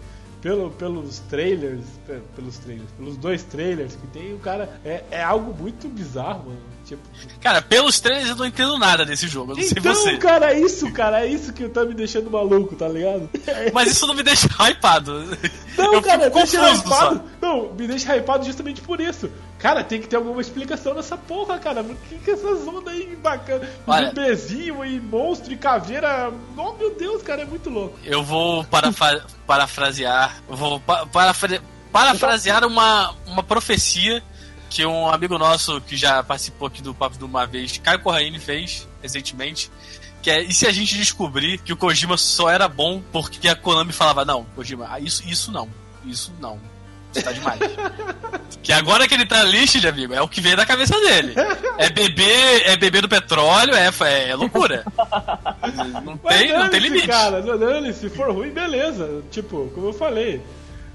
[0.41, 5.23] pelo, pelos trailers, pe- pelos trailers, pelos dois trailers que tem, o cara é, é
[5.23, 6.61] algo muito bizarro, mano.
[6.89, 7.01] Tipo,
[7.39, 10.17] Cara, pelos trailers eu não entendo nada desse jogo, eu não sei então, você.
[10.17, 13.29] cara, é isso, cara, é isso que tá me deixando maluco, tá ligado?
[13.73, 15.23] Mas isso não me deixa hypado.
[15.77, 17.15] Não, eu cara, deixa hypado.
[17.17, 17.23] só.
[17.41, 19.29] Não, me deixa hypado justamente por isso.
[19.59, 21.83] Cara, tem que ter alguma explicação nessa porra, cara.
[21.83, 23.69] Por que, que essas ondas aí bacana?
[23.85, 24.11] Olha.
[24.11, 26.31] Bebezinho e monstro e caveira.
[26.57, 27.99] Oh, meu Deus, cara, é muito louco.
[28.05, 30.41] Eu vou parafa- parafrasear.
[30.47, 31.61] Vou pa- parafra-
[31.91, 34.23] parafrasear uma, uma profecia
[34.69, 38.39] que um amigo nosso que já participou aqui do Papo de uma vez, Caio Corraine,
[38.39, 39.71] fez recentemente.
[40.21, 43.55] Que é, e se a gente descobrir que o Kojima só era bom porque a
[43.55, 45.69] Konami falava, não, Kojima, ah, isso, isso não,
[46.05, 46.59] isso não.
[47.15, 47.59] Isso tá demais.
[48.61, 51.33] que agora que ele tá lixo, amigo, é o que veio da cabeça dele.
[51.77, 53.89] É beber, é beber do petróleo, é,
[54.29, 54.83] é loucura.
[56.05, 57.07] Não tem, não tem limite.
[57.07, 59.23] Cara, não, se for ruim, beleza.
[59.31, 60.41] Tipo, como eu falei.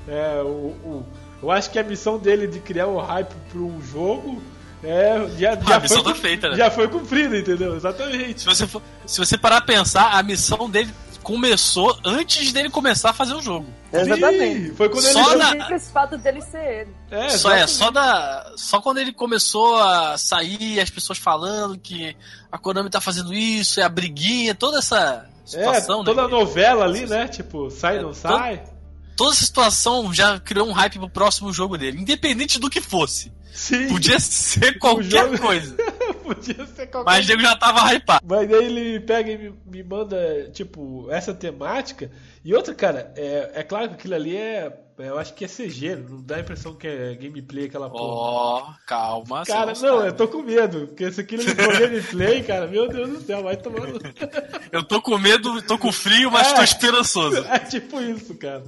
[0.08, 1.06] É, o, o-
[1.44, 4.42] eu acho que a missão dele de criar o hype pra um jogo.
[4.82, 6.56] É, já, já, A missão foi, tá feita, né?
[6.56, 7.74] já foi cumprida, entendeu?
[7.74, 8.40] Exatamente.
[8.42, 10.92] Se você, for, se você parar a pensar, a missão dele
[11.22, 13.66] começou antes dele começar a fazer o jogo.
[13.90, 14.68] Exatamente.
[14.68, 15.38] Sim, foi quando Só ele.
[15.42, 16.90] na- Simples fato dele ser ele.
[17.10, 18.52] É, só é, só da.
[18.56, 22.14] Só quando ele começou a sair, as pessoas falando que
[22.52, 26.30] a Konami tá fazendo isso, é a briguinha, toda essa É, situação, toda a né?
[26.30, 27.26] novela ali, né?
[27.26, 28.62] Tipo, sai, É, não to- sai.
[29.16, 33.32] Toda essa situação já criou um hype pro próximo jogo dele, independente do que fosse.
[33.52, 33.86] Sim.
[33.88, 35.76] Podia ser qualquer jogo- coisa.
[36.24, 38.26] Podia ser qualquer Mas o nego já tava hypado.
[38.26, 42.10] Mas aí ele pega e me, me manda, tipo, essa temática.
[42.44, 44.80] E outra, cara, é, é claro que aquilo ali é.
[44.96, 48.04] Eu acho que é CG, não dá a impressão que é gameplay aquela porra.
[48.04, 49.44] Ó, calma.
[49.44, 50.06] Cara, não, sabe.
[50.06, 53.56] eu tô com medo, porque se aquilo for gameplay, cara, meu Deus do céu, vai
[53.56, 54.00] tomando.
[54.70, 56.54] Eu tô com medo, tô com frio, mas É.
[56.54, 57.44] tô esperançoso.
[57.48, 58.62] É tipo isso, cara.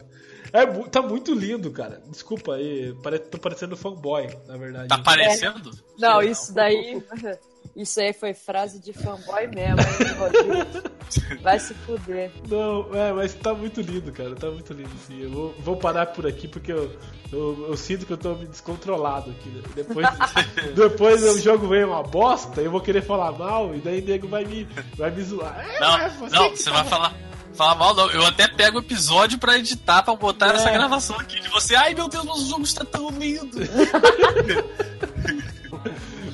[0.52, 2.02] É, tá muito lindo, cara.
[2.08, 4.88] Desculpa aí, pare, tô parecendo fanboy, na verdade.
[4.88, 5.70] Tá parecendo?
[5.98, 7.02] Não, isso daí.
[7.74, 11.40] Isso aí foi frase de fanboy mesmo, hein?
[11.42, 12.32] Vai se fuder.
[12.48, 14.34] Não, é, mas tá muito lindo, cara.
[14.34, 15.20] Tá muito lindo, sim.
[15.20, 16.90] Eu vou, vou parar por aqui porque eu,
[17.30, 19.50] eu, eu, sinto que eu tô me descontrolado aqui.
[19.50, 19.62] Né?
[19.74, 20.06] Depois,
[20.74, 24.26] depois o jogo vem uma bosta, eu vou querer falar mal e daí o nego
[24.26, 24.66] vai me,
[24.96, 25.58] vai me zoar.
[25.68, 27.14] É, não, é você, não, você vai falar.
[27.56, 30.56] Falar mal não, eu até pego o episódio pra editar, pra botar é.
[30.56, 31.74] essa gravação aqui de você.
[31.74, 33.58] Ai meu Deus, o jogo está tão lindo!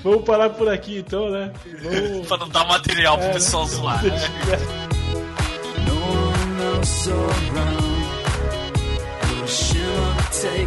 [0.03, 1.53] Vamos parar por aqui então, né?
[1.81, 2.27] Vamos...
[2.27, 4.03] pra não dar material pro é, pessoal zoar.
[4.03, 4.11] Né?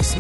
[0.05, 0.15] takes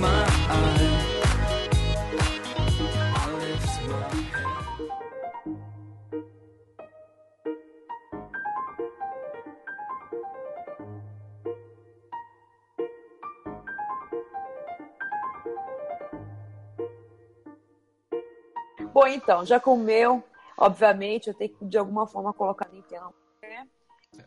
[18.95, 20.23] Bom, então, já comeu,
[20.57, 23.13] obviamente, eu tenho que de alguma forma colocar Nintendo.
[23.41, 23.67] Né?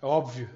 [0.03, 0.47] Óbvio.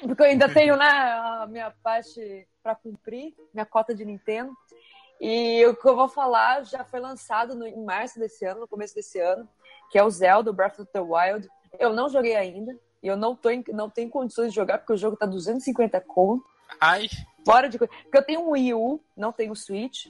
[0.00, 4.52] Porque eu ainda tenho né, a minha parte para cumprir, minha cota de Nintendo.
[5.20, 8.66] E o que eu vou falar já foi lançado no, em março desse ano, no
[8.66, 9.48] começo desse ano,
[9.88, 11.48] que é o Zelda Breath of the Wild.
[11.78, 14.94] Eu não joguei ainda, e eu não, tô em, não tenho condições de jogar porque
[14.94, 16.44] o jogo tá 250 conto.
[16.80, 17.06] Ai.
[17.46, 20.06] Fora de Porque eu tenho um Wii U, não tenho o Switch.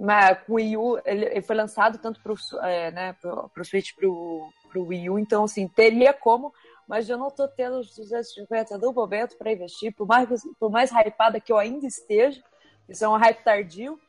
[0.00, 3.50] Mas com o Wii U, ele, ele foi lançado tanto para o é, né, pro,
[3.50, 6.54] pro Switch para o Wii U, então assim, teria como,
[6.88, 10.26] mas eu não estou tendo os 250 do momento para investir, por mais,
[10.58, 12.42] por mais hypada que eu ainda esteja,
[12.88, 14.00] isso é um hype tardio,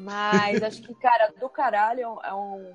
[0.00, 2.74] mas acho que, cara, do caralho é um,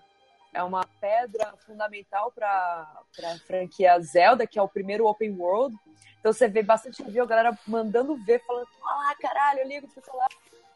[0.53, 2.87] é uma pedra fundamental para
[3.23, 5.75] a franquia Zelda, que é o primeiro open world.
[6.19, 10.01] Então você vê bastante review, a galera mandando ver, falando, ah, caralho, eu ligo pra
[10.01, 10.27] falar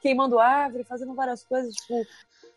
[0.01, 2.05] queimando árvore, fazendo várias coisas, tipo,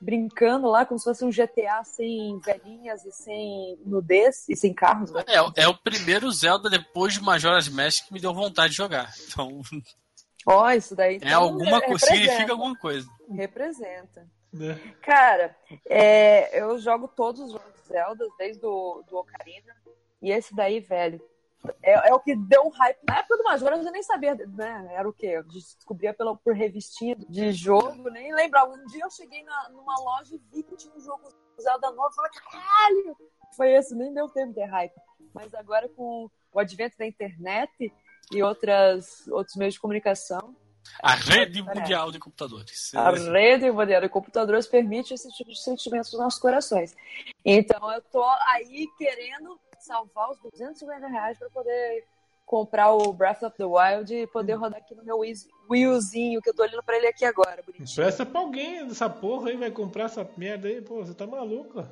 [0.00, 5.12] brincando lá como se fosse um GTA sem velhinhas e sem nudez e sem carros.
[5.12, 5.24] Né?
[5.28, 9.12] É, é o primeiro Zelda depois de Majora's Mask que me deu vontade de jogar.
[9.28, 9.62] Então.
[10.46, 11.18] Ó, oh, isso daí.
[11.22, 13.08] É alguma coisa, significa alguma coisa.
[13.30, 14.26] Representa.
[14.60, 14.74] É.
[15.00, 15.56] Cara,
[15.88, 19.74] é, eu jogo todos os jogos Zelda, desde o do Ocarina.
[20.20, 21.20] E esse daí, velho,
[21.82, 22.98] é, é, o que deu um hype.
[23.08, 24.88] Na época do Majoras eu nem sabia, né?
[24.92, 25.26] Era o quê?
[25.26, 28.72] Eu descobria pela, por revistinha de jogo, nem lembrava.
[28.72, 31.22] Um dia eu cheguei na, numa loja e vi que tinha um jogo
[31.60, 32.08] Zelda novo.
[32.08, 33.16] Eu falei, caralho!
[33.56, 34.94] Foi esse, nem deu tempo de hype.
[35.32, 37.92] Mas agora com o advento da internet
[38.32, 40.56] e outras, outros meios de comunicação.
[41.00, 42.92] A rede mundial de computadores.
[42.94, 46.94] A rede mundial de computadores permite esse tipo de sentimentos nos nossos corações.
[47.44, 52.04] Então eu tô aí querendo salvar os 250 reais para poder
[52.44, 56.50] comprar o Breath of the Wild e poder rodar aqui no meu Wii Uzinho, que
[56.50, 57.94] eu tô olhando pra ele aqui agora, bonitinho.
[57.94, 61.84] Presta pra alguém dessa porra aí, vai comprar essa merda aí, pô, você tá maluco?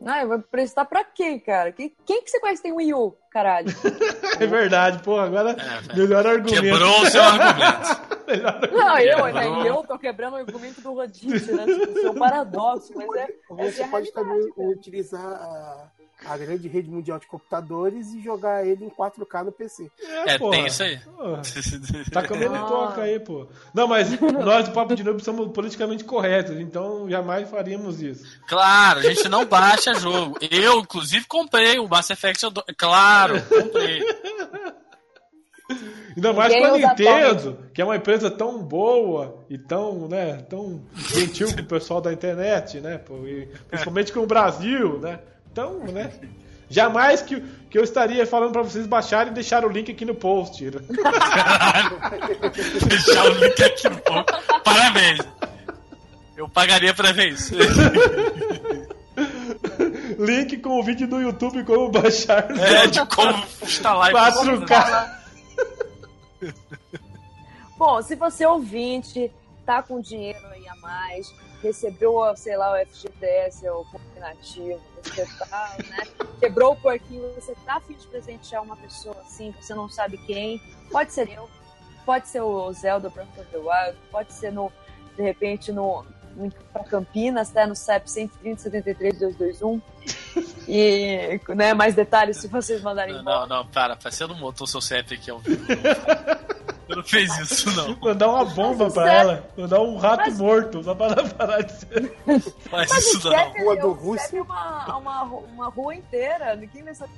[0.00, 1.72] Não, eu vou prestar pra quem, cara?
[1.72, 3.68] Quem, quem que você conhece que tem Wii U, caralho?
[4.38, 6.62] é verdade, pô, agora é, melhor argumento.
[6.62, 8.08] Quebrou o seu argumento.
[8.72, 11.64] Não, eu, né, eu tô quebrando o argumento do Rodite, né?
[11.64, 13.28] Tipo, é um paradoxo, mas é.
[13.50, 15.90] Você é pode também utilizar a
[16.26, 19.90] a grande rede mundial de computadores e jogar ele em 4K no PC.
[20.02, 20.98] É, é tem isso aí.
[22.12, 22.64] Tá comendo ah.
[22.64, 23.46] toca aí, pô.
[23.72, 28.24] Não, mas nós do Papo de Noob somos politicamente corretos, então jamais faríamos isso.
[28.48, 30.38] Claro, a gente não baixa jogo.
[30.50, 32.66] Eu, inclusive, comprei o Mass Effect 2.
[32.76, 34.02] Claro, comprei.
[36.16, 40.82] Ainda mais com a Nintendo, que é uma empresa tão boa e tão, né, tão
[40.96, 43.00] gentil com o pessoal da internet, né?
[43.68, 45.20] principalmente com o Brasil, né?
[45.58, 46.12] Então, né?
[46.70, 50.14] Jamais que, que eu estaria falando para vocês baixarem e deixar o link aqui no
[50.14, 50.70] post.
[52.86, 54.32] deixar o link aqui no post.
[54.62, 55.18] Parabéns.
[56.36, 57.56] Eu pagaria pra ver isso.
[60.16, 62.56] link com o vídeo do YouTube como baixar.
[62.56, 65.18] É, de como instalar 4K.
[67.76, 69.28] Bom, se você é ouvinte,
[69.66, 75.76] tá com dinheiro aí a mais, recebeu, sei lá, o FGTS, o combinativo, você tá,
[75.88, 76.06] né?
[76.38, 80.60] Quebrou o porquinho, você tá afim de presentear uma pessoa assim, você não sabe quem.
[80.90, 81.48] Pode ser eu,
[82.06, 84.72] pode ser o Zelda Breath of the Wild, pode ser no,
[85.16, 86.04] de repente, no,
[86.72, 87.66] para Campinas, tá?
[87.66, 89.80] No CEP 130 221.
[90.66, 93.14] E, né, mais detalhes se vocês mandarem.
[93.14, 95.64] Não, não, não, para, você não montou seu CEP aqui ao vivo.
[96.88, 97.96] Você não fez isso, não.
[98.00, 99.50] Mandar uma bomba pra ela.
[99.56, 100.38] Mandar um rato Mas...
[100.38, 102.16] morto, só pra ela parar de ser.
[102.70, 103.52] Faz Mas isso não.
[103.58, 104.42] Rua do Rússia.
[104.42, 106.56] Uma, uma, uma rua inteira.
[106.56, 107.12] Ninguém vai saber.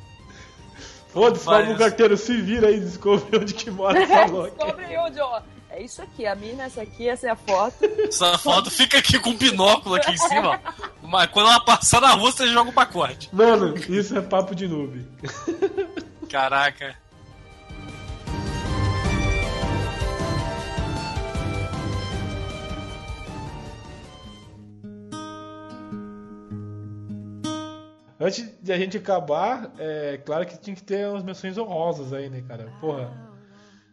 [1.12, 5.40] Foda-se, vamos carteiro, se vira aí, descobre onde que mora essa descobre onde, ó.
[5.72, 7.84] É isso aqui, a mina, essa aqui, essa é a foto.
[7.84, 10.58] Essa foto fica aqui com um binóculo aqui em cima, ó.
[11.00, 13.28] Mas quando ela passar na rua, você joga o pacote.
[13.32, 15.06] Mano, isso é papo de noob.
[16.28, 16.96] Caraca.
[28.18, 32.28] Antes de a gente acabar, é claro que tinha que ter umas menções honrosas aí,
[32.28, 32.70] né, cara?
[32.80, 33.29] Porra.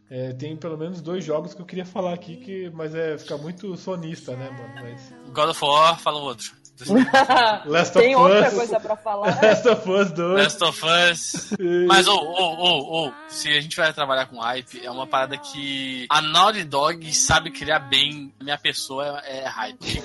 [0.10, 3.38] É, tem pelo menos dois jogos que eu queria falar aqui, que, mas é ficar
[3.38, 4.74] muito sonista, né, mano?
[4.76, 5.14] Mas...
[5.34, 6.55] God of War, fala outro.
[7.66, 8.53] Last Tem of outra Us.
[8.53, 9.28] coisa pra falar.
[9.41, 10.43] Last of Us 2.
[10.43, 11.53] Last of Us.
[11.88, 15.38] Mas, ou, ou, ou, ou, se a gente vai trabalhar com hype, é uma parada
[15.38, 18.32] que a Naughty Dog sabe criar bem.
[18.41, 20.01] Minha pessoa é, é hype.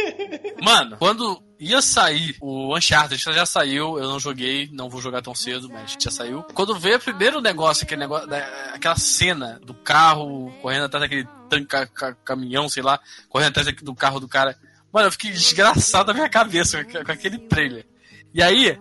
[0.64, 5.34] Mano, quando ia sair o Uncharted, já saiu, eu não joguei, não vou jogar tão
[5.34, 6.42] cedo, mas já saiu.
[6.54, 8.38] Quando veio o primeiro negócio, aquele negócio, da-
[8.74, 12.98] aquela cena do carro correndo atrás daquele tanque, ca- ca- caminhão, sei lá,
[13.28, 14.56] correndo atrás do carro do cara.
[14.92, 17.84] Mano, eu fiquei desgraçado na minha cabeça com aquele trailer.
[18.32, 18.78] E aí,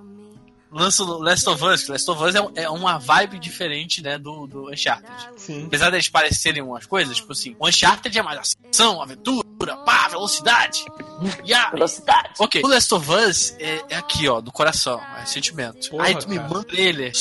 [0.73, 1.87] lança o Last of Us.
[1.87, 5.29] Last of Us é, é uma vibe diferente, né, do, do Uncharted.
[5.37, 5.65] Sim.
[5.67, 10.85] Apesar deles parecerem umas coisas, tipo assim, o Uncharted é mais ação, aventura, pá, velocidade.
[11.45, 11.71] Yeah.
[11.71, 12.33] Velocidade.
[12.39, 15.89] Ok, o Last of Us é, é aqui, ó, do coração, é sentimento.
[15.89, 17.11] Porra, aí tu me manda ele.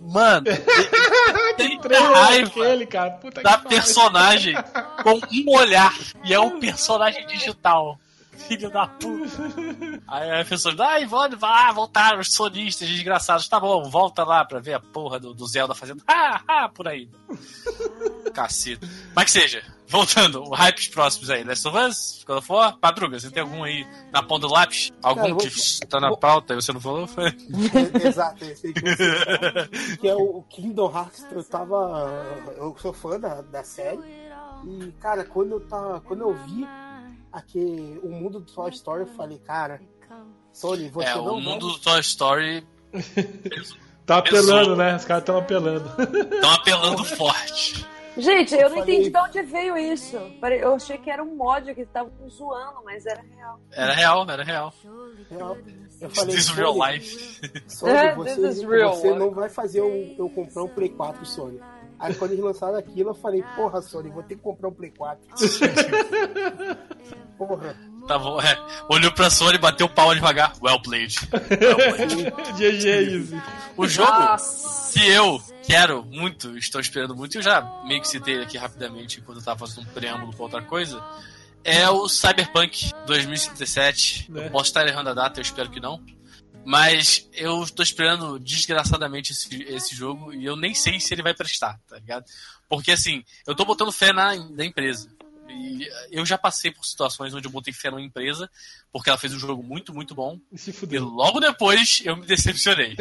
[0.00, 0.46] Mano,
[1.56, 3.10] tem Trailer raiva aquele, cara.
[3.12, 4.54] Puta da personagem
[5.02, 5.94] com um olhar.
[6.24, 7.98] E é um personagem digital.
[8.46, 9.42] Filho da puta.
[10.06, 13.48] Aí a pessoa, ai, vão, vá, voltaram os sonistas desgraçados.
[13.48, 16.02] Tá bom, volta lá pra ver a porra do, do Zelda fazendo.
[16.06, 17.08] Ah, ah, por aí.
[18.32, 18.86] Caceta.
[19.14, 21.42] Mas que seja, voltando, o hypes próximos aí.
[21.44, 24.92] Last of Us, of War, Padruga, você tem algum aí na ponta do lápis?
[25.02, 27.06] Algum Cara, vou- que tá na vou- pauta e você não falou?
[27.06, 27.26] Foi?
[28.04, 31.26] Exato, esse aí que você que é o Kingdom Hearts.
[31.30, 32.12] Eu tava.
[32.56, 33.98] Eu sou fã da, da série.
[34.64, 36.66] E, cara, quando eu, tava, quando eu vi
[37.32, 39.80] aqui, o mundo do Toy Story, eu falei, cara,
[40.52, 42.66] Sony, você É, não o vai- mundo do Toy Story
[44.06, 44.96] Tá apelando, né?
[44.96, 45.84] Os caras estão apelando.
[46.34, 47.86] estão apelando forte.
[48.16, 50.16] Gente, eu não falei- entendi de onde veio isso.
[50.60, 53.60] Eu achei que era um mod que estavam zoando, mas era real.
[53.70, 54.74] Era real, era real.
[55.30, 55.58] Eu,
[56.00, 57.62] eu falei, This is real life.
[57.68, 60.88] Sony, É, você, this is real, você não vai fazer eu, eu comprar um Play
[60.88, 61.60] 4, Sony.
[61.98, 64.90] Aí quando eles lançaram aquilo, eu falei, porra, Sony, vou ter que comprar um Play
[64.90, 65.26] 4.
[67.36, 67.76] porra.
[68.06, 68.58] Tá bom, é.
[68.88, 70.52] Olhou pra Sony, bateu o pau devagar.
[70.62, 71.14] Well played.
[72.56, 73.42] GG Easy.
[73.76, 74.98] O jogo Nossa.
[74.98, 79.38] que eu quero muito, estou esperando muito, eu já meio que citei aqui rapidamente quando
[79.38, 81.02] eu tava fazendo um preâmbulo pra outra coisa,
[81.62, 84.32] é o Cyberpunk 2077.
[84.32, 84.46] Né?
[84.46, 86.00] Eu posso estar errando a data, eu espero que não.
[86.68, 91.32] Mas eu estou esperando desgraçadamente esse, esse jogo e eu nem sei se ele vai
[91.32, 92.26] prestar, tá ligado?
[92.68, 95.08] Porque assim, eu tô botando fé na, na empresa.
[95.48, 98.50] E eu já passei por situações onde eu botei fé numa empresa,
[98.92, 100.38] porque ela fez um jogo muito, muito bom.
[100.52, 101.06] E se E fudeu.
[101.06, 102.94] logo depois eu me decepcionei.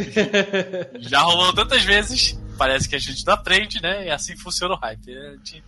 [1.01, 4.05] Já rolou tantas vezes, parece que a gente não aprende, né?
[4.05, 5.13] E assim funciona o hype.
[5.13, 5.61] A gente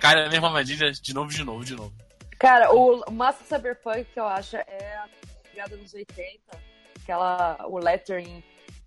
[0.00, 1.92] cai na mesma armadilha de novo, de novo, de novo.
[2.38, 5.08] Cara, o Massa Cyberpunk que eu acho é a
[5.50, 6.73] pegada dos 80.
[7.04, 8.42] Aquela, o lettering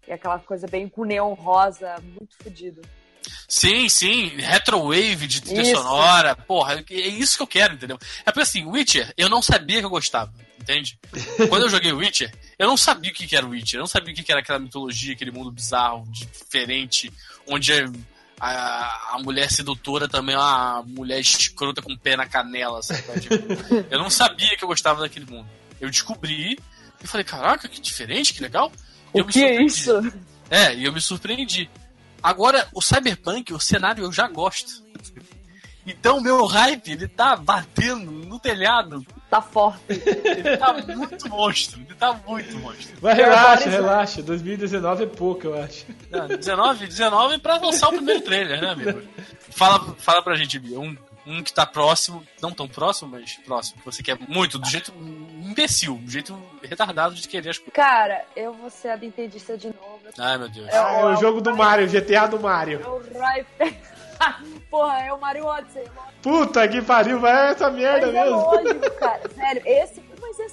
[0.07, 2.81] e aquela coisa bem com neon rosa, muito fodido.
[3.47, 5.75] Sim, sim, retrowave de trilha Isso.
[5.75, 7.97] sonora, porra, é isso que eu quero, entendeu?
[8.25, 10.99] É porque assim, Witcher, eu não sabia que eu gostava, entende?
[11.49, 14.15] Quando eu joguei Witcher, eu não sabia o que era Witcher, eu não sabia o
[14.15, 17.11] que que era aquela mitologia, aquele mundo bizarro, diferente,
[17.47, 17.71] onde
[18.39, 23.01] a, a mulher sedutora também é uma mulher escrota com o pé na canela, sabe?
[23.19, 23.35] Tipo,
[23.89, 25.47] eu não sabia que eu gostava daquele mundo.
[25.79, 26.57] Eu descobri
[27.03, 28.71] e falei, caraca, que diferente, que legal.
[29.13, 29.67] E eu O me que é surpreendi.
[29.73, 30.13] isso?
[30.49, 31.69] É, e eu me surpreendi.
[32.21, 34.83] Agora, o Cyberpunk, o cenário eu já gosto.
[35.85, 39.05] Então, meu hype, ele tá batendo no telhado.
[39.29, 39.79] Tá forte.
[39.89, 41.79] Ele tá muito monstro.
[41.81, 42.97] Ele tá muito monstro.
[43.01, 44.21] Mas relaxa, body's- relaxa.
[44.23, 45.85] 2019 é pouco, eu acho.
[46.11, 49.01] Não, 19, 19 pra lançar o primeiro trailer, né, amigo?
[49.49, 50.77] Fala, fala pra gente, Bia.
[50.79, 50.95] Um,
[51.27, 54.93] um que tá próximo, não tão próximo, mas próximo, que você quer muito, do jeito
[54.95, 57.73] imbecil, do jeito retardado de querer as coisas.
[57.73, 59.99] Cara, eu vou ser a Nintendista de novo.
[60.17, 60.67] Ai, meu Deus.
[60.69, 62.81] É Ah, é o jogo do Mario, GTA do Mario.
[62.81, 63.77] É o Hype.
[64.71, 65.83] Porra, é o Mario Odyssey.
[66.21, 68.37] Puta que pariu, vai essa merda Mas é mesmo.
[68.37, 69.21] lógico, cara.
[69.35, 70.06] Sério, esse.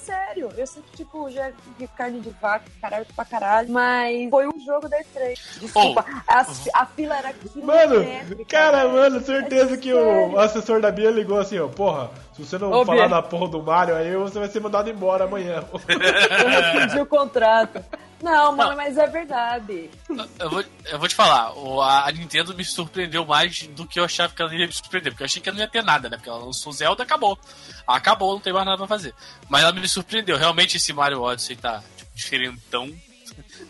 [0.04, 0.50] Sério.
[0.56, 3.70] Eu sei que, tipo, já vi carne de vaca, caralho pra caralho.
[3.70, 5.38] Mas foi um jogo da E3.
[5.60, 6.04] Desculpa.
[6.26, 6.40] A,
[6.74, 8.04] a fila era Mano,
[8.48, 8.92] cara, velho.
[8.92, 10.38] mano, certeza É que o sério.
[10.40, 13.08] assessor da Bia ligou assim, ó, porra, se você não Ô, falar Bia.
[13.08, 15.64] da porra do Mario, aí você vai ser mandado embora amanhã.
[15.88, 16.48] Eu
[16.80, 17.84] rescindi o contrato.
[18.22, 19.90] Não, mano, mas é verdade.
[20.38, 24.00] Eu vou, eu vou te falar, o- a, a Nintendo me surpreendeu mais do que
[24.00, 25.82] eu achava que ela ia me surpreender, porque eu achei que ela não ia ter
[25.84, 26.16] nada, né?
[26.16, 27.38] Porque ela lançou Zelda acabou.
[27.86, 29.14] Acabou, não tem mais nada pra fazer.
[29.48, 30.38] Mas ela me surpreendeu.
[30.38, 32.90] Realmente esse Mario Odyssey tá tipo, diferentão.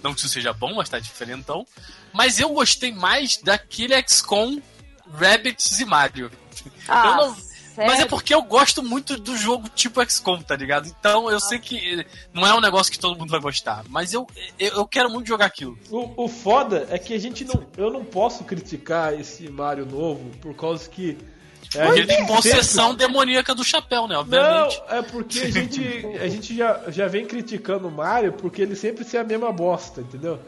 [0.03, 1.67] Não que isso seja bom, mas tá diferentão.
[2.13, 4.61] Mas eu gostei mais daquele XCOM,
[5.13, 6.31] Rabbits e Mario.
[6.89, 7.37] Ah, Eu não-
[7.75, 7.91] sério?
[7.91, 10.87] Mas é porque eu gosto muito do jogo tipo XCOM, tá ligado?
[10.89, 13.85] Então eu sei que não é um negócio que todo mundo vai gostar.
[13.89, 14.27] Mas eu,
[14.59, 15.79] eu, eu quero muito jogar aquilo.
[15.91, 17.65] O, o foda é que a gente não.
[17.77, 21.17] Eu não posso criticar esse Mario novo por causa que.
[21.75, 24.17] é, Ele tem sempre- possessão demoníaca do chapéu, né?
[24.17, 24.81] Obviamente.
[24.89, 28.77] Não, é porque a gente, a gente já, já vem criticando o Mario porque ele
[28.77, 30.39] sempre ser a mesma bosta, entendeu?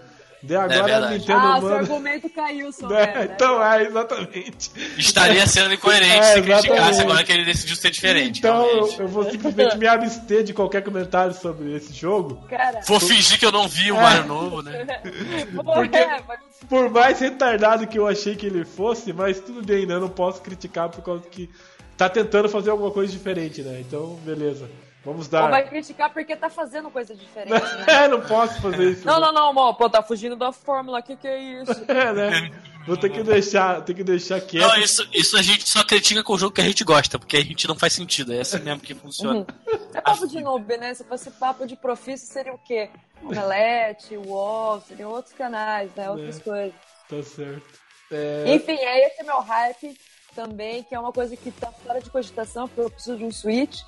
[0.42, 1.18] De agora a verdade.
[1.18, 1.76] Nintendo Ah, seu manda.
[1.76, 2.86] argumento caiu, né?
[3.16, 3.28] Né?
[3.34, 4.70] Então, é, exatamente.
[4.98, 8.38] Estaria sendo incoerente É, se criticasse agora que ele decidiu ser diferente.
[8.38, 9.00] Então eu, realmente.
[9.00, 12.44] eu vou simplesmente me abster de qualquer comentário sobre esse jogo.
[12.48, 14.00] Cara, Vou fingir que eu não vi o É.
[14.00, 14.86] Mario novo, né?
[15.64, 16.20] Porque- é,
[16.68, 19.94] Por mais retardado que eu achei que ele fosse, mas tudo bem, né?
[19.94, 21.50] Eu não posso criticar por causa que
[21.96, 23.80] tá tentando fazer alguma coisa diferente, né?
[23.86, 24.68] Então, beleza.
[25.06, 25.48] Vamos ou dar.
[25.48, 27.84] vai criticar porque tá fazendo coisa diferente, né?
[27.86, 29.06] É, não posso fazer isso.
[29.06, 29.74] Não, não, não, amor.
[29.76, 31.00] Pô, tá fugindo da fórmula.
[31.00, 31.72] Que que é isso?
[31.88, 32.50] É, né?
[32.86, 34.66] Vou ter que deixar, ter que deixar quieto.
[34.66, 37.36] Não, isso, isso a gente só critica com o jogo que a gente gosta, porque
[37.36, 38.32] a gente não faz sentido.
[38.32, 39.46] É assim mesmo que funciona.
[39.94, 40.92] É papo de noob, né?
[40.94, 42.90] Se fosse papo de profício, seria o quê?
[43.22, 46.10] Omelete, UOL, seriam outros canais, né?
[46.10, 46.40] Outras É.
[46.40, 46.74] coisas.
[47.08, 47.62] Tá certo.
[48.10, 49.96] É, Enfim, é esse meu hype
[50.34, 53.32] também, que é uma coisa que tá fora de cogitação, porque eu preciso de um
[53.32, 53.80] Switch.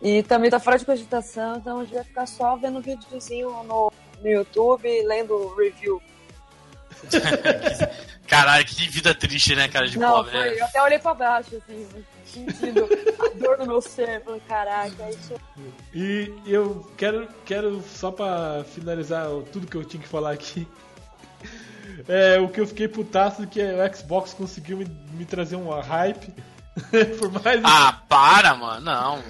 [0.00, 3.92] E também tá fora de cogitação, então a gente vai ficar só vendo videozinho no,
[4.22, 6.00] no YouTube, lendo review.
[8.28, 10.60] Caralho, que vida triste, né, cara de Não, pobre, foi, né?
[10.60, 11.88] eu até olhei pra baixo, assim,
[12.24, 12.84] sentindo
[13.18, 14.22] a dor no meu ser.
[14.22, 15.34] Falei, caraca, é isso
[15.94, 20.66] E eu quero, quero só pra finalizar tudo que eu tinha que falar aqui.
[22.06, 25.82] É, o que eu fiquei putaço é que o Xbox conseguiu me, me trazer uma
[25.82, 26.32] hype.
[27.18, 27.60] Por mais.
[27.64, 28.80] Ah, para, mano.
[28.82, 29.22] Não.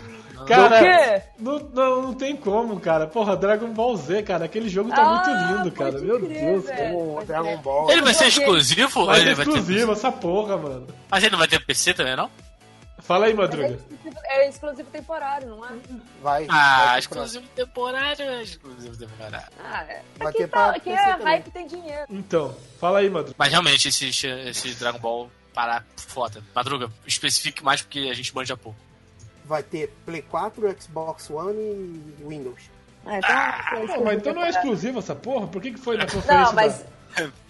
[0.47, 1.25] Cara?
[1.39, 3.07] Não, não, não tem como, cara.
[3.07, 4.45] Porra, Dragon Ball Z, cara.
[4.45, 5.99] Aquele jogo tá Ah, muito lindo, cara.
[5.99, 6.77] Meu crer, Deus, velho.
[6.79, 6.95] cara.
[6.95, 7.57] O Pode Dragon.
[7.59, 7.91] Ball.
[7.91, 8.81] Ele vai ser exclusivo?
[8.83, 9.31] é vai ter...
[9.33, 10.87] exclusivo, essa porra, mano.
[11.11, 12.31] Mas ele não vai ter PC também, não?
[12.99, 13.69] Fala aí, É Madruga.
[13.69, 15.69] exclusivo, é exclusivo temporário, não é?
[16.23, 16.47] Vai.
[16.51, 19.49] Ah, vai exclusivo temporário é exclusivo temporário.
[19.65, 20.03] Ah, é.
[20.19, 21.27] Vai ter tá, PC é também.
[21.27, 22.05] hype tem dinheiro.
[22.11, 23.35] Então, fala aí, Madruga.
[23.39, 26.43] Mas realmente, esse, esse Dragon Ball parar foda.
[26.55, 28.79] Madruga, especifique mais porque a gente manja pouco.
[29.49, 32.71] Vai ter Play 4, Xbox One e Windows.
[33.07, 35.47] Ah, então, é Não, mas então não é exclusivo essa porra?
[35.47, 36.98] Por que, que foi na conferência Não, mas da...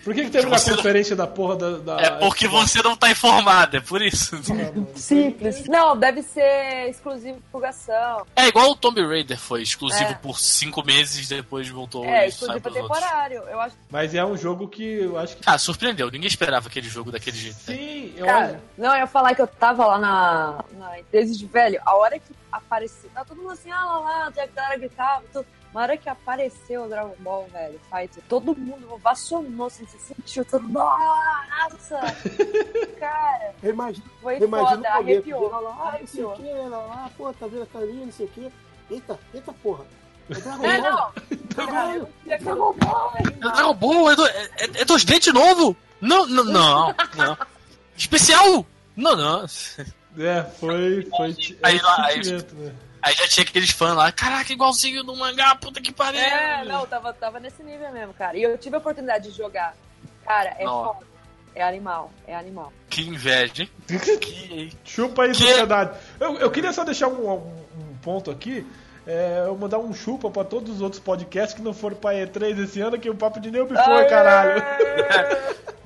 [0.05, 1.71] Por que, que teve na Você não- conferência da porra da...
[1.79, 4.39] da- É porque você não tá informado, é por isso.
[4.97, 5.67] simples.
[5.67, 8.25] Não, deve ser exclusivo de divulgação.
[8.35, 10.15] É igual o Tomb Raider foi, exclusivo É.
[10.15, 13.43] por cinco meses, depois voltou É, exclusivo temporário.
[13.49, 15.43] Eu acho Mas é um jogo que eu acho que...
[15.43, 17.57] Cara, surpreendeu, ninguém esperava aquele jogo daquele jeito.
[17.69, 17.77] né?
[17.77, 21.47] Sim, eu Cara, não, eu ia falar que eu tava lá na, na empresa de
[21.47, 25.23] velho, a hora que apareceu, tá todo mundo assim, ah lá lá, a galera gritava,
[25.33, 25.47] tudo.
[25.75, 30.45] Na hora que apareceu o Dragon Ball, velho, Fighter, todo mundo ovacionou, assim, você sentiu
[30.45, 32.01] todo, nossa!
[32.99, 36.63] Cara, Eu imagino, foi eu imagino foda, arrepiou, lá, lá, não sei o arrepiou.
[36.65, 38.53] que, lá, lá, pô, tá vendo aquela ali, não sei o que.
[38.91, 39.85] Eita, eita porra.
[40.31, 41.13] É Dragon É, Ball.
[41.57, 45.33] não, cara, eu queria Dragon Ball, É Dragon Ball, é, do, é, é 2D de
[45.33, 45.77] novo?
[46.01, 47.37] Não, não, não, não.
[47.97, 48.65] Especial?
[48.97, 49.45] Não, não.
[50.19, 51.09] É, foi...
[51.17, 52.73] foi Aí lá, aí- sentimento, né?
[53.09, 56.21] Aí já tinha aqueles fãs lá, caraca, igualzinho no mangá, puta que pariu.
[56.21, 58.37] É, não, tava, tava nesse nível mesmo, cara.
[58.37, 59.75] E eu tive a oportunidade de jogar.
[60.27, 60.93] Cara, é Nossa.
[60.95, 61.07] foda.
[61.55, 62.71] É animal, é animal.
[62.91, 63.71] Que inveja, hein?
[64.21, 64.71] Que...
[64.85, 65.99] Chupa aí, Que- sociedade.
[66.21, 68.67] Eu, eu queria só deixar um, um- um ponto aqui.
[69.07, 72.63] É, eu mandar um chupa pra todos os outros podcasts que não foram pra E3
[72.63, 74.63] esse ano, que o Papo de Neubi foi, caralho.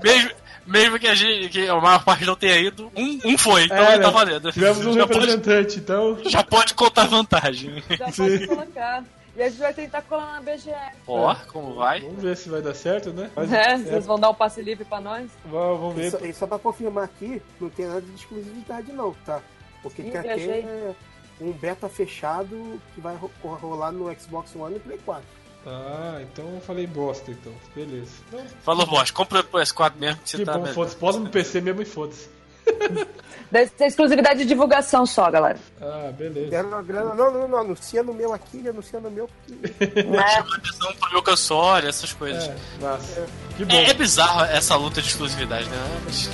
[0.03, 0.31] Mesmo,
[0.67, 3.77] mesmo que a, gente, que a maior parte não tenha ido, um, um foi, então
[3.77, 4.11] É, tá né?
[4.13, 4.53] valendo.
[4.53, 6.19] Tivemos um já, pode, representante, então.
[6.25, 7.83] já pode contar vantagem.
[7.99, 8.23] Já Sim.
[8.39, 9.05] pode colocar.
[9.35, 10.71] E a gente vai tentar colar na BGE.
[11.07, 12.01] Ó, como vai?
[12.03, 13.31] Vamos ver se vai dar certo, né?
[13.35, 15.31] Mas, É, é, vocês vão dar um passe livre pra nós?
[15.47, 16.11] vamos vamos E ver.
[16.11, 19.41] só, e só pra confirmar aqui, não tem nada de exclusividade não, tá?
[19.83, 20.63] Porque viajei.
[20.63, 20.95] ter
[21.41, 25.25] um beta fechado que vai ro- rolar no Xbox One e Play 4.
[25.67, 27.53] Ah, então eu falei bosta, então.
[27.75, 28.11] Beleza.
[28.29, 30.97] Então, Falou, boss, compra o PS4 mesmo que você que tá bom, foda-se.
[30.97, 32.29] Posa no PC mesmo e foda-se.
[33.51, 35.59] Deve ser exclusividade de divulgação só, galera.
[35.79, 36.63] Ah, beleza.
[36.63, 40.27] Uma grana, não, não, não, anuncia no meu aqui, anuncia no meu, porque Né?
[40.33, 42.45] Chama atenção pro meu console, essas coisas.
[42.45, 43.75] É, bom.
[43.75, 45.77] É, é bizarro essa luta de exclusividade, né?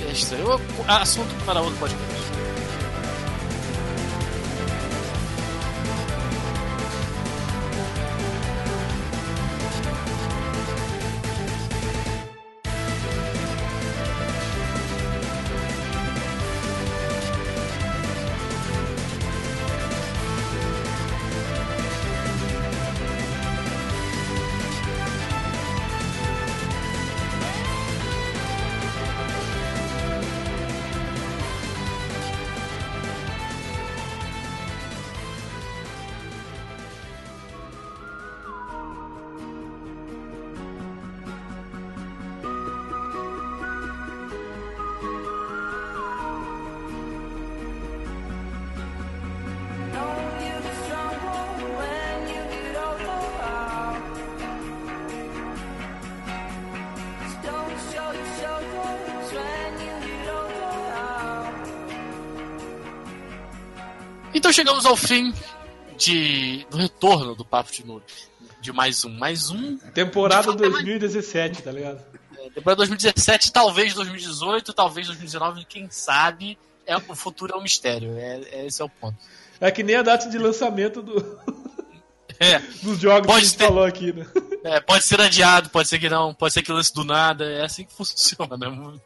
[0.07, 0.47] É estranho.
[0.49, 2.28] Eu- Assunto para outro podcast.
[64.59, 65.33] Chegamos ao fim
[65.97, 68.03] de, do retorno do Papo de Noob.
[68.59, 69.09] De mais um.
[69.09, 69.77] Mais um.
[69.77, 72.03] Temporada 2017, tá ligado?
[72.37, 76.57] É, temporada 2017, talvez 2018, talvez 2019, quem sabe.
[76.85, 78.17] É, o futuro é um mistério.
[78.17, 79.17] É, é, esse é o ponto.
[79.61, 81.39] É que nem a data de lançamento do,
[82.37, 84.25] É, dos jogos Pode que a gente ter- falou aqui, né?
[84.65, 87.49] é, pode ser adiado, pode ser que não, pode ser que lance do nada.
[87.49, 88.99] É assim que funciona, né?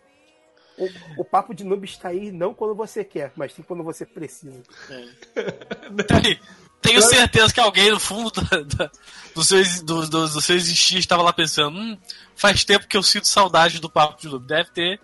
[0.77, 0.89] O,
[1.21, 4.61] o papo de noob está aí não quando você quer, mas sim quando você precisa.
[6.07, 6.39] Tem-
[6.81, 8.91] Tenho certeza que alguém no fundo da, da-
[9.33, 11.97] do, seu, do, do, do seu existir estava lá pensando: hum,
[12.35, 14.45] faz tempo que eu sinto saudade do papo de Noob.
[14.45, 14.99] Deve ter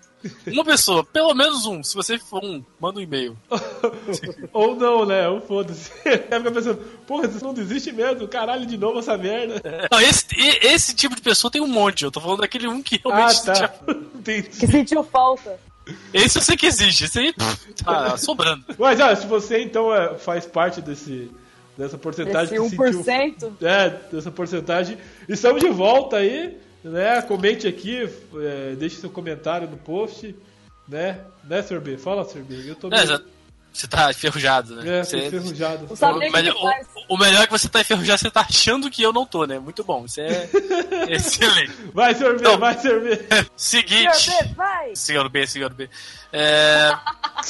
[0.48, 1.84] uma pessoa, pelo menos um.
[1.84, 3.38] Se você for um, manda um e-mail.
[4.54, 5.28] Ou não, né?
[5.28, 5.92] Ou foda-se.
[6.06, 8.28] Aí fica pensando, porra, isso não desiste mesmo?
[8.28, 9.62] Caralho, de novo essa merda.
[9.92, 10.26] Não, esse,
[10.62, 12.04] esse tipo de pessoa tem um monte.
[12.04, 13.44] Eu tô falando daquele um que Ah, realmente.
[13.46, 13.54] tá.
[13.54, 13.74] tinha-.
[14.44, 15.60] Que sentiu falta.
[16.14, 17.06] Esse eu sei que existe.
[17.06, 17.34] Esse aí
[17.84, 18.64] tá sobrando.
[18.78, 21.32] Mas, olha, se você então é, faz parte desse,
[21.78, 23.04] dessa porcentagem Esse que sentiu...
[23.04, 23.54] 1%.
[23.62, 24.98] É, dessa porcentagem.
[25.28, 27.22] Estamos de volta aí, né?
[27.24, 28.10] Comente aqui,
[28.42, 30.36] é, deixe seu comentário no post,
[30.88, 31.20] né?
[31.44, 31.80] Né, Sr.
[31.80, 31.98] B?
[31.98, 32.42] Fala, Sr.
[32.44, 32.56] B.
[32.70, 33.22] Eu tô É, meio...
[33.74, 35.00] você tá enferrujado, né?
[35.00, 35.88] É, Você- enferrujado.
[36.00, 39.02] Não O melhor, o- o melhor é que você tá enferrujado, você tá achando que
[39.04, 39.60] eu não tô, né?
[39.60, 40.50] Muito bom, isso é
[41.10, 41.74] excelente.
[41.94, 42.34] Vai, Sr.
[42.34, 43.00] B, Então- vai, Sr.
[43.02, 43.20] B.
[43.56, 44.16] Seguinte.
[44.18, 44.96] Senhor B, vai!
[44.96, 45.90] Senhor B, senhor B.
[46.34, 46.92] É,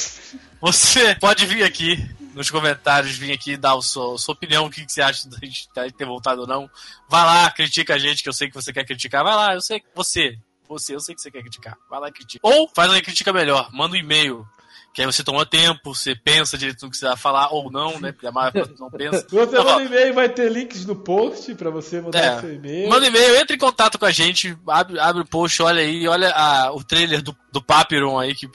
[0.60, 2.04] você pode vir aqui
[2.40, 5.36] nos comentários, vir aqui dar a sua, sua opinião, o que, que você acha da
[5.38, 6.68] gente ter voltado ou não.
[7.08, 9.22] Vai lá, critica a gente, que eu sei que você quer criticar.
[9.22, 10.36] Vai lá, eu sei que você,
[10.68, 11.76] você, eu sei que você quer criticar.
[11.88, 12.40] Vai lá e critica.
[12.46, 14.46] Ou faz uma crítica melhor, manda um e-mail.
[14.92, 18.00] Que aí você toma tempo, você pensa direito no que você vai falar, ou não,
[18.00, 18.10] né?
[18.10, 19.24] Porque a maioria não pensa.
[19.30, 22.40] Você Então, manda e-mail, vai ter links no post pra você mandar É.
[22.40, 22.88] seu e-mail.
[22.88, 26.32] Manda e-mail, entra em contato com a gente, abre, abre o post, olha aí, olha
[26.34, 28.48] a- o trailer do, do Papiron aí, que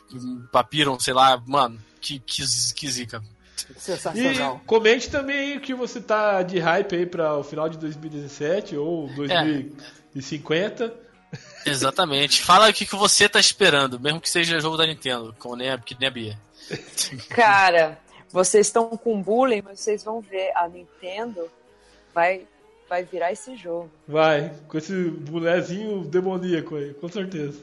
[0.51, 2.43] Papiron, sei lá, mano, que, que,
[2.75, 3.23] que zica.
[3.75, 4.61] E Sensacional.
[4.65, 9.07] comente também o que você tá de hype aí para o final de 2017 ou
[9.15, 10.93] 2050.
[11.65, 12.43] Exatamente.
[12.43, 15.71] Fala o que, que você tá esperando, mesmo que seja jogo da Nintendo, como nem
[15.71, 16.39] a, que nem a Bia.
[17.29, 17.97] Cara,
[18.29, 20.51] vocês estão com bullying, mas vocês vão ver.
[20.55, 21.49] A Nintendo
[22.13, 22.45] vai,
[22.89, 23.89] vai virar esse jogo.
[24.07, 27.59] Vai, com esse bonezinho demoníaco aí, com certeza.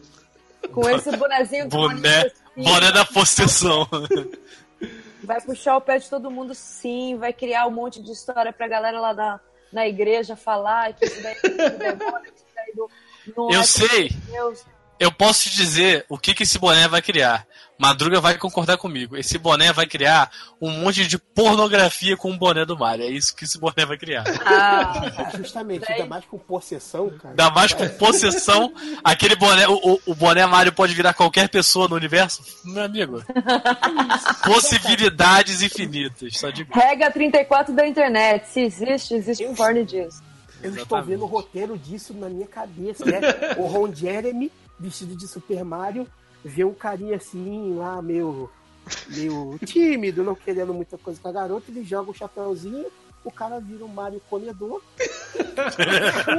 [0.72, 3.86] Com esse bonezinho Boné, sim, boné da possessão.
[5.22, 7.16] Vai puxar o pé de todo mundo, sim.
[7.16, 9.40] Vai criar um monte de história pra galera lá na,
[9.72, 12.90] na igreja falar que isso daí é do demônio, que isso daí do,
[13.36, 14.08] não Eu é sei.
[14.08, 14.64] de Deus.
[15.02, 17.44] Eu posso te dizer o que, que esse boné vai criar.
[17.76, 19.16] Madruga vai concordar comigo.
[19.16, 20.30] Esse boné vai criar
[20.60, 23.04] um monte de pornografia com o boné do Mario.
[23.06, 24.22] É isso que esse boné vai criar.
[24.46, 27.30] Ah, Justamente, ainda mais com possessão, cara.
[27.30, 28.72] Ainda mais com possessão,
[29.02, 32.44] aquele boné, o, o- boné Mario pode virar qualquer pessoa no universo?
[32.64, 33.24] Meu amigo.
[34.44, 36.72] Possibilidades infinitas, só digo.
[36.72, 38.46] regra 34 da internet.
[38.48, 40.22] Se existe, existe um porn disso.
[40.62, 41.06] Eu estou Exatamente.
[41.08, 43.18] vendo o roteiro disso na minha cabeça, né?
[43.58, 46.06] o Ron Jeremy, vestido de Super Mario,
[46.44, 48.50] vê um carinha assim, lá, meio,
[49.08, 52.86] meio tímido, não querendo muita coisa com a garota, ele joga o chapéuzinho,
[53.24, 54.82] o cara vira um Mario comedor.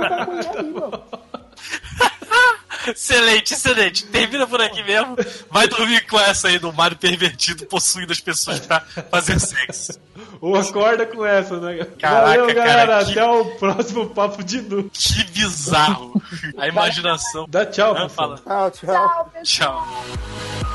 [0.10, 1.04] A mulher mano.
[2.88, 4.06] Excelente, excelente.
[4.08, 5.16] Termina por aqui mesmo.
[5.50, 9.94] Vai dormir com essa aí do Mario pervertido possuindo as pessoas pra fazer sexo.
[10.42, 11.86] Ou acorda com essa, né?
[12.00, 12.88] Caraca, Valeu, galera.
[12.88, 14.90] cara, que- Até o próximo papo de nu.
[14.92, 16.22] Que bizarro.
[16.58, 17.46] A imaginação.
[17.48, 18.38] Dá tchau, Ah, pessoal.
[18.38, 18.70] fala.
[18.72, 19.32] Tchau, tchau.
[19.44, 20.73] Tchau.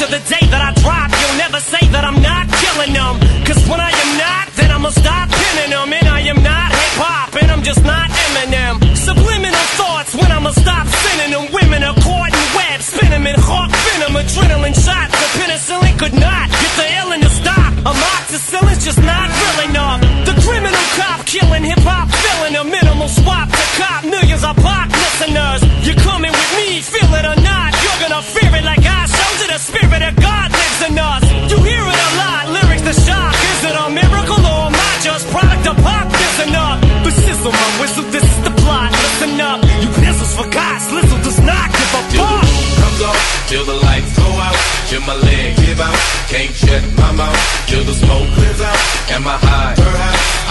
[0.00, 3.20] To the day that I drop, you'll never say that I'm not killing them.
[3.44, 5.92] Cause when I am not, then I'ma stop pinning them.
[5.92, 8.80] And I am not hip hop, and I'm just not Eminem.
[8.96, 11.52] Subliminal thoughts when I'ma stop sending them.
[11.52, 15.12] Women are caught in webs, spin them in hawk venom, adrenaline shots.
[15.12, 16.48] The penicillin could not
[45.80, 45.96] out.
[46.28, 48.78] Can't shut my mouth till the smoke clears out.
[49.10, 49.74] And my high?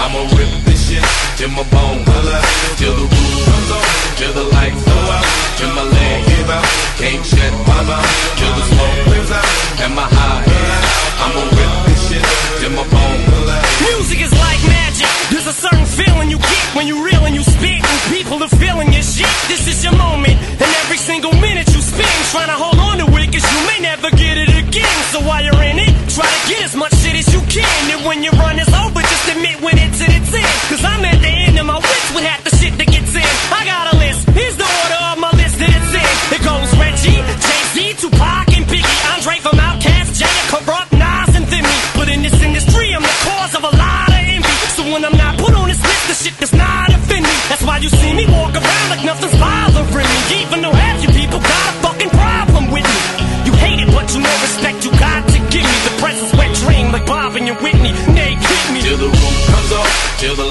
[0.01, 1.05] I'ma rip this shit
[1.37, 2.03] till my bone.
[2.77, 3.85] Till the roof comes on,
[4.17, 5.25] till the lights go out.
[5.57, 6.65] Till my leg give out.
[6.97, 8.38] Can't shut my mouth.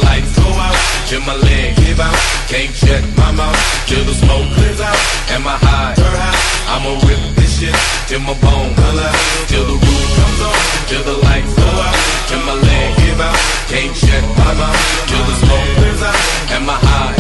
[0.09, 0.79] lights go out,
[1.09, 2.19] till my leg give out.
[2.49, 4.99] Can't shut my mouth till the smoke clears out.
[5.33, 5.95] and my high?
[6.01, 6.39] Her high.
[6.73, 7.77] I'ma rip this shit
[8.09, 9.13] till my bone color,
[9.51, 11.99] till the roof comes on, till the lights go out,
[12.29, 13.39] till my leg give out.
[13.73, 16.19] Can't shut my mouth till the smoke clears out.
[16.57, 17.18] and my high?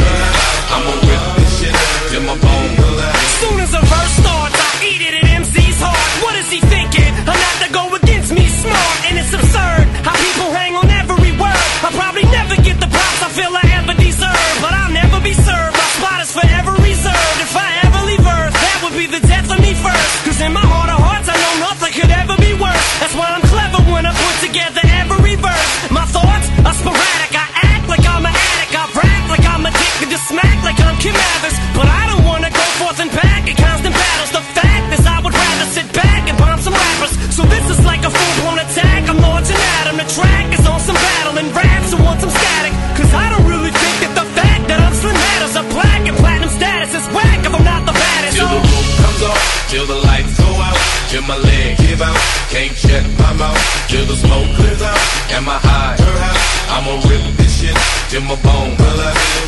[51.98, 52.16] wave out.
[52.50, 54.98] Can't shut my mouth till the smoke clears out.
[55.32, 56.78] And my high, high.
[56.78, 57.76] I'ma rip this shit
[58.10, 58.76] till my bone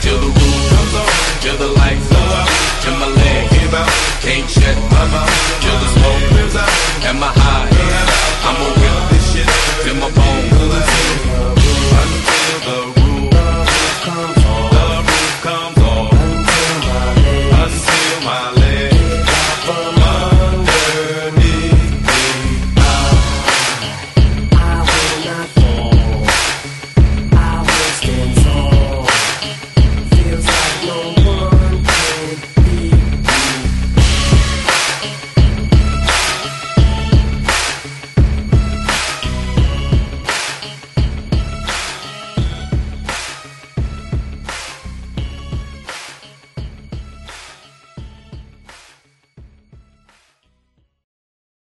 [0.01, 1.09] till the roof comes on,
[1.41, 2.10] till the lights